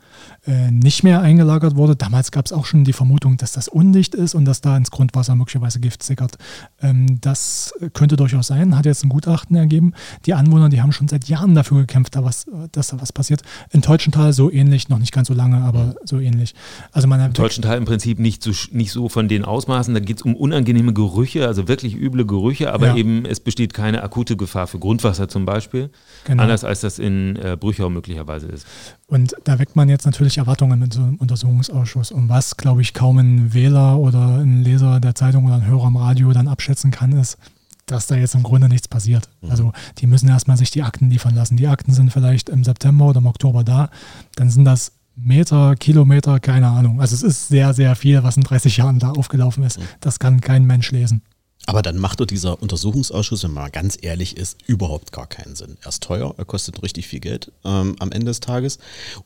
äh, 0.46 0.72
nicht 0.72 1.04
mehr 1.04 1.22
eingelagert 1.22 1.76
wurde. 1.76 1.96
Damals 1.96 2.32
gab 2.32 2.46
es 2.46 2.52
auch 2.52 2.66
schon 2.66 2.84
die 2.84 2.94
Vermutung, 2.94 3.38
dass 3.38 3.54
das 3.54 3.68
undicht 3.68 4.14
ist 4.14 4.36
und 4.36 4.46
dass 4.46 4.62
da 4.62 4.76
ins 4.76 4.92
Grundwasser 4.92 5.36
möglicherweise 5.36 5.80
Gift 5.80 6.04
sickert. 6.04 6.38
Ähm, 6.82 7.20
das 7.22 7.74
könnte 7.94 8.18
durchaus 8.18 8.48
sein, 8.48 8.78
hat 8.78 8.86
jetzt 8.86 9.04
ein 9.06 9.10
Gutachten 9.10 9.56
ergeben. 9.56 9.94
Die 10.26 10.34
Anwohner, 10.34 10.70
die 10.70 10.82
haben 10.82 10.92
schon 10.92 11.08
seit 11.08 11.26
Jahren 11.30 11.56
dafür 11.56 11.80
gekämpft, 11.80 12.16
da 12.16 12.24
was, 12.26 12.46
dass 12.72 12.90
da 12.90 13.00
was 13.00 13.14
passiert. 13.14 13.42
In 13.70 13.82
Teutschenthal 13.82 14.34
so 14.34 14.52
ähnlich, 14.52 14.90
noch 14.90 15.00
nicht 15.00 15.14
ganz 15.14 15.28
so 15.28 15.34
lange, 15.34 15.58
aber 15.62 15.86
mhm. 15.86 15.96
so 16.04 16.20
ähnlich. 16.20 16.54
Also 16.92 17.08
man 17.08 17.22
In 17.22 17.34
Teutschenthal 17.34 17.78
im 17.78 17.86
Prinzip 17.86 18.20
nicht 18.20 18.44
so, 18.44 18.52
nicht 18.72 18.92
so 18.92 19.10
von 19.10 19.28
den 19.28 19.46
Ausmaßen, 19.46 19.94
da 19.94 20.00
geht 20.00 20.18
es 20.18 20.24
um 20.24 20.36
unangenehme 20.36 20.94
Gerüche, 20.94 21.48
also 21.48 21.68
wirklich 21.68 21.96
üble 21.96 22.26
Gerüche, 22.26 22.74
aber 22.74 22.88
ja. 22.88 22.96
eben 22.96 23.26
es 23.26 23.40
besteht 23.40 23.74
keine 23.74 24.04
akute 24.04 24.36
Gefahr 24.36 24.68
für 24.68 24.80
Grundwasser 24.80 25.30
zum 25.30 25.46
Beispiel. 25.46 25.90
Genau. 26.26 26.44
Anders 26.44 26.64
als 26.64 26.82
das 26.82 27.00
in 27.00 27.36
äh, 27.38 27.58
Brüchau 27.62 27.90
möglicherweise 27.90 28.48
ist. 28.48 28.68
Und 29.08 29.34
da 29.46 29.58
weckt 29.60 29.78
man 29.78 29.88
jetzt 29.88 30.06
natürlich 30.06 30.38
Erwartungen 30.38 30.78
mit 30.80 30.94
so 30.94 31.02
einem 31.02 31.16
Untersuchungsausschuss. 31.16 32.12
Und 32.12 32.28
was, 32.28 32.58
glaube 32.58 32.82
ich, 32.82 32.94
kaum 32.94 33.20
ein 33.20 33.54
Wähler 33.54 33.98
oder 33.98 34.40
ein 34.40 34.64
Leser 34.64 35.00
der 35.00 35.16
Zeitung 35.16 35.46
oder 35.46 35.56
ein 35.56 35.66
Hörer 35.66 35.86
am 35.86 35.96
Radio 35.96 36.34
dann 36.34 36.50
abschätzen 36.50 36.92
kann, 36.92 37.14
ist, 37.14 37.38
dass 37.86 38.08
da 38.08 38.16
jetzt 38.16 38.36
im 38.36 38.44
Grunde 38.44 38.68
nichts 38.68 38.88
passiert. 38.88 39.30
Mhm. 39.42 39.52
Also 39.52 39.74
die 40.00 40.08
müssen 40.08 40.28
erstmal 40.28 40.58
sich 40.58 40.72
die 40.72 40.84
Akten 40.84 41.10
liefern 41.10 41.36
lassen. 41.36 41.56
Die 41.56 41.68
Akten 41.68 41.94
sind 41.94 42.12
vielleicht 42.12 42.50
im 42.50 42.64
September 42.64 43.06
oder 43.06 43.20
im 43.20 43.28
Oktober 43.28 43.64
da. 43.64 43.90
Dann 44.36 44.50
sind 44.50 44.66
das 44.66 44.94
Meter, 45.16 45.76
Kilometer, 45.76 46.40
keine 46.40 46.68
Ahnung. 46.68 47.00
Also 47.00 47.16
es 47.16 47.22
ist 47.24 47.48
sehr, 47.48 47.74
sehr 47.74 47.96
viel, 47.96 48.24
was 48.24 48.38
in 48.38 48.44
30 48.44 48.78
Jahren 48.78 49.00
da 49.00 49.12
aufgelaufen 49.12 49.64
ist. 49.64 49.80
Mhm. 49.80 49.84
Das 50.00 50.20
kann 50.20 50.42
kein 50.42 50.66
Mensch 50.66 50.92
lesen. 50.92 51.22
Aber 51.68 51.84
dann 51.84 51.98
macht 51.98 52.20
doch 52.20 52.26
dieser 52.26 52.62
Untersuchungsausschuss, 52.62 53.44
wenn 53.44 53.52
man 53.52 53.66
mal 53.66 53.70
ganz 53.70 53.98
ehrlich 54.02 54.36
ist, 54.36 54.58
überhaupt 54.66 55.12
gar 55.12 55.28
keinen 55.28 55.56
Sinn. 55.56 55.78
Er 55.84 55.90
ist 55.90 56.02
teuer, 56.02 56.34
er 56.36 56.46
kostet 56.46 56.82
richtig 56.82 57.08
viel 57.08 57.20
Geld 57.20 57.52
ähm, 57.64 57.96
am 58.00 58.12
Ende 58.12 58.26
des 58.26 58.40
Tages. 58.40 58.80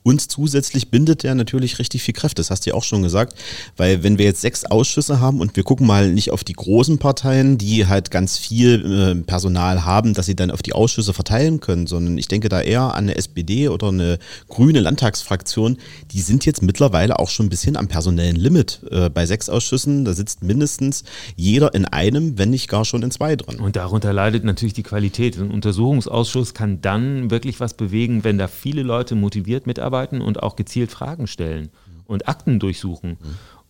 Und 0.03 0.19
zusätzlich 0.29 0.89
bindet 0.89 1.23
er 1.23 1.33
natürlich 1.33 1.79
richtig 1.79 2.03
viel 2.03 2.13
Kräfte. 2.13 2.41
Das 2.41 2.51
hast 2.51 2.65
du 2.65 2.71
ja 2.71 2.75
auch 2.75 2.83
schon 2.83 3.01
gesagt. 3.03 3.35
Weil 3.77 4.03
wenn 4.03 4.17
wir 4.17 4.25
jetzt 4.25 4.41
sechs 4.41 4.65
Ausschüsse 4.65 5.21
haben 5.21 5.39
und 5.39 5.55
wir 5.55 5.63
gucken 5.63 5.87
mal 5.87 6.11
nicht 6.11 6.31
auf 6.31 6.43
die 6.43 6.53
großen 6.53 6.97
Parteien, 6.97 7.57
die 7.57 7.87
halt 7.87 8.11
ganz 8.11 8.37
viel 8.37 8.85
äh, 8.85 9.23
Personal 9.23 9.85
haben, 9.85 10.13
dass 10.13 10.25
sie 10.25 10.35
dann 10.35 10.51
auf 10.51 10.61
die 10.61 10.73
Ausschüsse 10.73 11.13
verteilen 11.13 11.61
können, 11.61 11.87
sondern 11.87 12.17
ich 12.17 12.27
denke 12.27 12.49
da 12.49 12.59
eher 12.59 12.95
an 12.95 13.05
eine 13.05 13.15
SPD 13.15 13.69
oder 13.69 13.87
eine 13.87 14.19
grüne 14.49 14.81
Landtagsfraktion, 14.81 15.77
die 16.11 16.21
sind 16.21 16.45
jetzt 16.45 16.61
mittlerweile 16.61 17.17
auch 17.17 17.29
schon 17.29 17.45
ein 17.45 17.49
bisschen 17.49 17.77
am 17.77 17.87
personellen 17.87 18.35
Limit. 18.35 18.81
Äh, 18.91 19.09
bei 19.09 19.25
sechs 19.25 19.47
Ausschüssen, 19.47 20.03
da 20.03 20.13
sitzt 20.13 20.43
mindestens 20.43 21.05
jeder 21.37 21.73
in 21.73 21.85
einem 21.85 22.24
einem, 22.25 22.37
wenn 22.37 22.49
nicht 22.49 22.69
gar 22.69 22.85
schon 22.85 23.03
in 23.03 23.11
zwei 23.11 23.35
drin. 23.35 23.59
Und 23.59 23.75
darunter 23.75 24.13
leidet 24.13 24.43
natürlich 24.43 24.73
die 24.73 24.83
Qualität. 24.83 25.37
Ein 25.37 25.51
Untersuchungsausschuss 25.51 26.53
kann 26.53 26.81
dann 26.81 27.31
wirklich 27.31 27.59
was 27.59 27.73
bewegen, 27.73 28.23
wenn 28.23 28.37
da 28.37 28.47
viele 28.47 28.83
Leute 28.83 29.15
motiviert 29.15 29.67
mitarbeiten 29.67 30.21
und 30.21 30.43
auch 30.43 30.55
gezielt 30.55 30.91
Fragen 30.91 31.27
stellen 31.27 31.69
und 32.05 32.27
Akten 32.27 32.59
durchsuchen. 32.59 33.17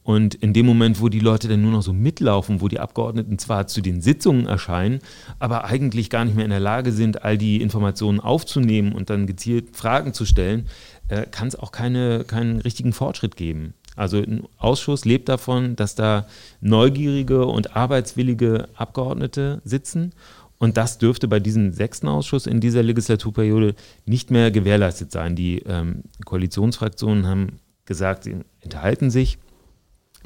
Und 0.04 0.36
in 0.36 0.54
dem 0.54 0.68
Moment, 0.68 1.02
wo 1.02 1.10
die 1.10 1.20
Leute 1.20 1.48
dann 1.48 1.64
nur 1.64 1.72
noch 1.72 1.82
so 1.82 1.92
mitlaufen, 1.92 2.62
wo 2.62 2.68
die 2.68 2.80
Abgeordneten 2.80 3.40
zwar 3.40 3.66
zu 3.66 3.82
den 3.82 4.02
Sitzungen 4.02 4.46
erscheinen, 4.46 5.00
aber 5.40 5.66
eigentlich 5.66 6.12
gar 6.12 6.26
nicht 6.26 6.36
mehr 6.36 6.46
in 6.46 6.52
der 6.52 6.60
Lage 6.60 6.92
sind, 6.92 7.24
all 7.24 7.40
die 7.40 7.60
Informationen 7.60 8.20
aufzunehmen 8.20 8.94
und 8.94 9.10
dann 9.10 9.26
gezielt 9.26 9.76
Fragen 9.76 10.14
zu 10.14 10.26
stellen, 10.26 10.68
äh, 11.08 11.26
kann 11.26 11.48
es 11.48 11.56
auch 11.56 11.72
keine, 11.72 12.24
keinen 12.24 12.60
richtigen 12.62 12.94
Fortschritt 12.94 13.36
geben. 13.36 13.74
Also 13.96 14.18
ein 14.18 14.44
Ausschuss 14.58 15.06
lebt 15.06 15.30
davon, 15.30 15.76
dass 15.76 15.96
da 15.96 16.28
neugierige 16.62 17.46
und 17.46 17.76
arbeitswillige 17.76 18.68
Abgeordnete 18.76 19.62
sitzen. 19.64 20.14
Und 20.58 20.78
das 20.78 20.98
dürfte 20.98 21.28
bei 21.28 21.40
diesem 21.40 21.74
sechsten 21.74 22.08
Ausschuss 22.08 22.48
in 22.48 22.62
dieser 22.62 22.84
Legislaturperiode 22.84 23.76
nicht 24.06 24.32
mehr 24.32 24.52
gewährleistet 24.52 25.12
sein. 25.12 25.36
Die 25.36 25.60
ähm, 25.60 26.04
Koalitionsfraktionen 26.26 27.28
haben 27.28 27.60
gesagt, 27.86 28.24
sie 28.24 28.38
enthalten 28.62 29.10
sich. 29.10 29.38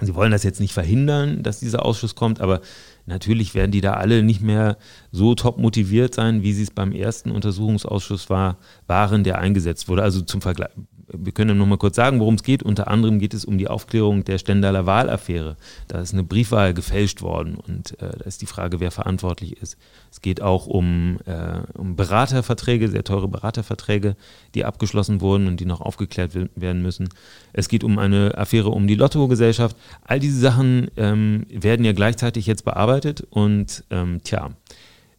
Sie 0.01 0.15
wollen 0.15 0.32
das 0.32 0.43
jetzt 0.43 0.62
nicht 0.62 0.73
verhindern, 0.73 1.43
dass 1.43 1.60
dieser 1.60 1.84
Ausschuss 1.84 2.15
kommt, 2.15 2.39
aber 2.39 2.62
natürlich 3.05 3.53
werden 3.53 3.71
die 3.71 3.82
da 3.82 3.93
alle 3.95 4.23
nicht 4.23 4.41
mehr 4.41 4.77
so 5.12 5.36
top 5.36 5.58
motiviert 5.58 6.13
sein, 6.13 6.41
wie 6.41 6.53
sie 6.53 6.63
es 6.63 6.71
beim 6.71 6.93
ersten 6.93 7.32
Untersuchungsausschuss 7.32 8.29
war, 8.29 8.58
waren, 8.88 9.25
der 9.25 9.39
eingesetzt 9.39 9.89
wurde. 9.89 10.03
Also 10.03 10.21
zum 10.21 10.41
Vergleich, 10.41 10.69
wir 11.11 11.31
können 11.31 11.57
noch 11.57 11.65
mal 11.65 11.77
kurz 11.77 11.95
sagen, 11.95 12.19
worum 12.19 12.35
es 12.35 12.43
geht. 12.43 12.63
Unter 12.63 12.87
anderem 12.87 13.19
geht 13.19 13.33
es 13.33 13.45
um 13.45 13.57
die 13.57 13.67
Aufklärung 13.67 14.23
der 14.23 14.37
Stendaler 14.37 14.85
Wahlaffäre. 14.85 15.57
Da 15.87 15.99
ist 15.99 16.13
eine 16.13 16.23
Briefwahl 16.23 16.73
gefälscht 16.73 17.21
worden 17.21 17.55
und 17.55 17.93
äh, 18.01 18.17
da 18.17 18.25
ist 18.25 18.41
die 18.41 18.45
Frage, 18.45 18.79
wer 18.79 18.91
verantwortlich 18.91 19.61
ist. 19.61 19.77
Es 20.11 20.21
geht 20.21 20.41
auch 20.41 20.67
um, 20.67 21.19
äh, 21.25 21.61
um 21.77 21.95
Beraterverträge, 21.95 22.89
sehr 22.89 23.03
teure 23.03 23.27
Beraterverträge, 23.27 24.15
die 24.55 24.65
abgeschlossen 24.65 25.21
wurden 25.21 25.47
und 25.47 25.59
die 25.59 25.65
noch 25.65 25.81
aufgeklärt 25.81 26.31
werden 26.55 26.81
müssen. 26.81 27.09
Es 27.53 27.69
geht 27.69 27.83
um 27.83 27.99
eine 27.99 28.37
Affäre 28.37 28.69
um 28.69 28.87
die 28.87 28.95
Lottogesellschaft. 28.95 29.75
All 30.03 30.19
diese 30.19 30.39
Sachen 30.39 30.89
ähm, 30.97 31.45
werden 31.49 31.85
ja 31.85 31.93
gleichzeitig 31.93 32.45
jetzt 32.45 32.65
bearbeitet 32.65 33.25
und 33.29 33.83
ähm, 33.89 34.21
tja, 34.23 34.51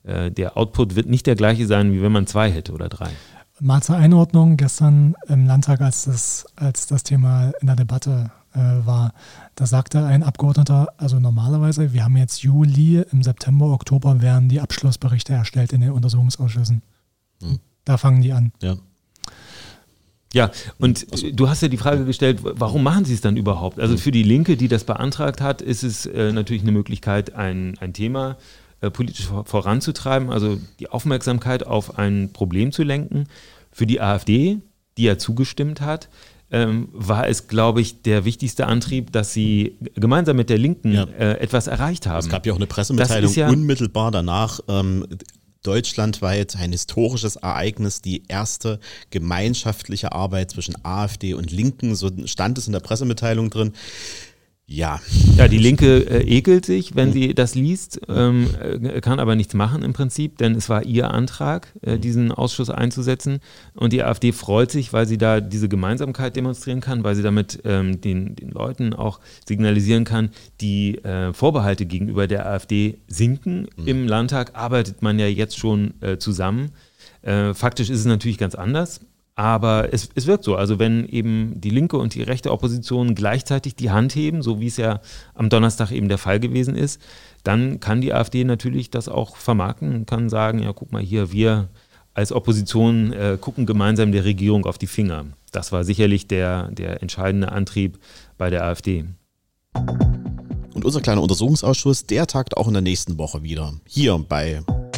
äh, 0.04 0.30
der 0.30 0.56
Output 0.56 0.96
wird 0.96 1.08
nicht 1.08 1.26
der 1.26 1.34
gleiche 1.34 1.66
sein, 1.66 1.92
wie 1.92 2.02
wenn 2.02 2.12
man 2.12 2.26
zwei 2.26 2.50
hätte 2.50 2.72
oder 2.72 2.88
drei. 2.88 3.10
Mal 3.62 3.82
zur 3.82 3.96
Einordnung, 3.96 4.56
gestern 4.56 5.14
im 5.28 5.46
Landtag, 5.46 5.82
als 5.82 6.04
das, 6.04 6.46
als 6.56 6.86
das 6.86 7.02
Thema 7.02 7.52
in 7.60 7.66
der 7.66 7.76
Debatte 7.76 8.30
äh, 8.54 8.58
war, 8.58 9.12
da 9.54 9.66
sagte 9.66 10.02
ein 10.04 10.22
Abgeordneter, 10.22 10.94
also 10.96 11.20
normalerweise, 11.20 11.92
wir 11.92 12.04
haben 12.04 12.16
jetzt 12.16 12.42
Juli, 12.42 13.04
im 13.12 13.22
September, 13.22 13.66
Oktober 13.66 14.22
werden 14.22 14.48
die 14.48 14.60
Abschlussberichte 14.60 15.34
erstellt 15.34 15.74
in 15.74 15.82
den 15.82 15.92
Untersuchungsausschüssen. 15.92 16.80
Hm. 17.42 17.58
Da 17.84 17.98
fangen 17.98 18.22
die 18.22 18.32
an. 18.32 18.52
Ja. 18.62 18.76
Ja, 20.32 20.52
und 20.78 21.06
du 21.36 21.48
hast 21.48 21.60
ja 21.60 21.66
die 21.66 21.76
Frage 21.76 22.04
gestellt, 22.04 22.38
warum 22.42 22.84
machen 22.84 23.04
sie 23.04 23.14
es 23.14 23.20
dann 23.20 23.36
überhaupt? 23.36 23.80
Also 23.80 23.96
für 23.96 24.12
die 24.12 24.22
Linke, 24.22 24.56
die 24.56 24.68
das 24.68 24.84
beantragt 24.84 25.40
hat, 25.40 25.60
ist 25.60 25.82
es 25.82 26.06
äh, 26.06 26.32
natürlich 26.32 26.62
eine 26.62 26.70
Möglichkeit, 26.70 27.34
ein, 27.34 27.76
ein 27.80 27.92
Thema 27.92 28.36
äh, 28.80 28.90
politisch 28.90 29.28
voranzutreiben, 29.44 30.30
also 30.30 30.58
die 30.78 30.88
Aufmerksamkeit 30.88 31.66
auf 31.66 31.98
ein 31.98 32.32
Problem 32.32 32.72
zu 32.72 32.82
lenken. 32.82 33.26
Für 33.72 33.86
die 33.86 34.00
AfD, 34.00 34.58
die 34.96 35.04
ja 35.04 35.18
zugestimmt 35.18 35.80
hat, 35.80 36.08
ähm, 36.52 36.88
war 36.92 37.28
es, 37.28 37.46
glaube 37.46 37.80
ich, 37.80 38.02
der 38.02 38.24
wichtigste 38.24 38.66
Antrieb, 38.66 39.12
dass 39.12 39.32
sie 39.32 39.76
gemeinsam 39.94 40.36
mit 40.36 40.50
der 40.50 40.58
Linken 40.58 40.92
ja. 40.92 41.04
äh, 41.04 41.38
etwas 41.38 41.68
erreicht 41.68 42.06
haben. 42.06 42.18
Es 42.18 42.28
gab 42.28 42.44
ja 42.44 42.52
auch 42.52 42.56
eine 42.56 42.66
Pressemitteilung 42.66 43.32
ja 43.34 43.48
unmittelbar 43.48 44.10
danach. 44.10 44.60
Ähm, 44.66 45.06
deutschlandweit 45.62 46.56
ein 46.56 46.72
historisches 46.72 47.36
Ereignis, 47.36 48.00
die 48.00 48.22
erste 48.28 48.80
gemeinschaftliche 49.10 50.12
Arbeit 50.12 50.50
zwischen 50.52 50.74
AfD 50.84 51.34
und 51.34 51.50
Linken, 51.50 51.94
so 51.94 52.10
stand 52.24 52.56
es 52.56 52.66
in 52.66 52.72
der 52.72 52.80
Pressemitteilung 52.80 53.50
drin. 53.50 53.74
Ja. 54.72 55.00
Ja, 55.36 55.48
die 55.48 55.58
Linke 55.58 55.98
äh, 56.08 56.22
ekelt 56.22 56.64
sich, 56.64 56.94
wenn 56.94 57.12
sie 57.12 57.34
das 57.34 57.56
liest, 57.56 58.02
ähm, 58.08 58.48
äh, 58.62 59.00
kann 59.00 59.18
aber 59.18 59.34
nichts 59.34 59.52
machen 59.52 59.82
im 59.82 59.92
Prinzip, 59.92 60.38
denn 60.38 60.54
es 60.54 60.68
war 60.68 60.84
ihr 60.84 61.10
Antrag, 61.10 61.74
äh, 61.82 61.98
diesen 61.98 62.30
Ausschuss 62.30 62.70
einzusetzen. 62.70 63.40
Und 63.74 63.92
die 63.92 64.04
AfD 64.04 64.30
freut 64.30 64.70
sich, 64.70 64.92
weil 64.92 65.08
sie 65.08 65.18
da 65.18 65.40
diese 65.40 65.68
Gemeinsamkeit 65.68 66.36
demonstrieren 66.36 66.80
kann, 66.80 67.02
weil 67.02 67.16
sie 67.16 67.22
damit 67.24 67.62
ähm, 67.64 68.00
den, 68.00 68.36
den 68.36 68.50
Leuten 68.50 68.94
auch 68.94 69.18
signalisieren 69.44 70.04
kann, 70.04 70.30
die 70.60 70.98
äh, 70.98 71.32
Vorbehalte 71.32 71.84
gegenüber 71.84 72.28
der 72.28 72.46
AfD 72.46 72.98
sinken. 73.08 73.66
Mhm. 73.76 73.88
Im 73.88 74.06
Landtag 74.06 74.54
arbeitet 74.54 75.02
man 75.02 75.18
ja 75.18 75.26
jetzt 75.26 75.58
schon 75.58 75.94
äh, 76.00 76.18
zusammen. 76.18 76.70
Äh, 77.22 77.54
faktisch 77.54 77.90
ist 77.90 77.98
es 77.98 78.06
natürlich 78.06 78.38
ganz 78.38 78.54
anders. 78.54 79.00
Aber 79.34 79.92
es, 79.92 80.10
es 80.14 80.26
wirkt 80.26 80.44
so. 80.44 80.56
Also 80.56 80.78
wenn 80.78 81.06
eben 81.06 81.60
die 81.60 81.70
linke 81.70 81.96
und 81.96 82.14
die 82.14 82.22
rechte 82.22 82.50
Opposition 82.50 83.14
gleichzeitig 83.14 83.74
die 83.74 83.90
Hand 83.90 84.14
heben, 84.14 84.42
so 84.42 84.60
wie 84.60 84.66
es 84.66 84.76
ja 84.76 85.00
am 85.34 85.48
Donnerstag 85.48 85.92
eben 85.92 86.08
der 86.08 86.18
Fall 86.18 86.40
gewesen 86.40 86.76
ist, 86.76 87.00
dann 87.42 87.80
kann 87.80 88.00
die 88.00 88.12
AfD 88.12 88.44
natürlich 88.44 88.90
das 88.90 89.08
auch 89.08 89.36
vermarkten 89.36 89.94
und 89.94 90.06
kann 90.06 90.28
sagen, 90.28 90.58
ja, 90.62 90.72
guck 90.72 90.92
mal 90.92 91.02
hier, 91.02 91.32
wir 91.32 91.68
als 92.12 92.32
Opposition 92.32 93.12
äh, 93.12 93.38
gucken 93.40 93.66
gemeinsam 93.66 94.12
der 94.12 94.24
Regierung 94.24 94.66
auf 94.66 94.78
die 94.78 94.86
Finger. 94.86 95.26
Das 95.52 95.72
war 95.72 95.84
sicherlich 95.84 96.26
der, 96.26 96.70
der 96.70 97.02
entscheidende 97.02 97.50
Antrieb 97.50 97.98
bei 98.36 98.50
der 98.50 98.64
AfD. 98.64 99.04
Und 100.74 100.84
unser 100.84 101.00
kleiner 101.00 101.22
Untersuchungsausschuss, 101.22 102.06
der 102.06 102.26
tagt 102.26 102.56
auch 102.56 102.66
in 102.66 102.74
der 102.74 102.82
nächsten 102.82 103.18
Woche 103.18 103.42
wieder. 103.42 103.74
Hier 103.86 104.18
bei 104.18 104.62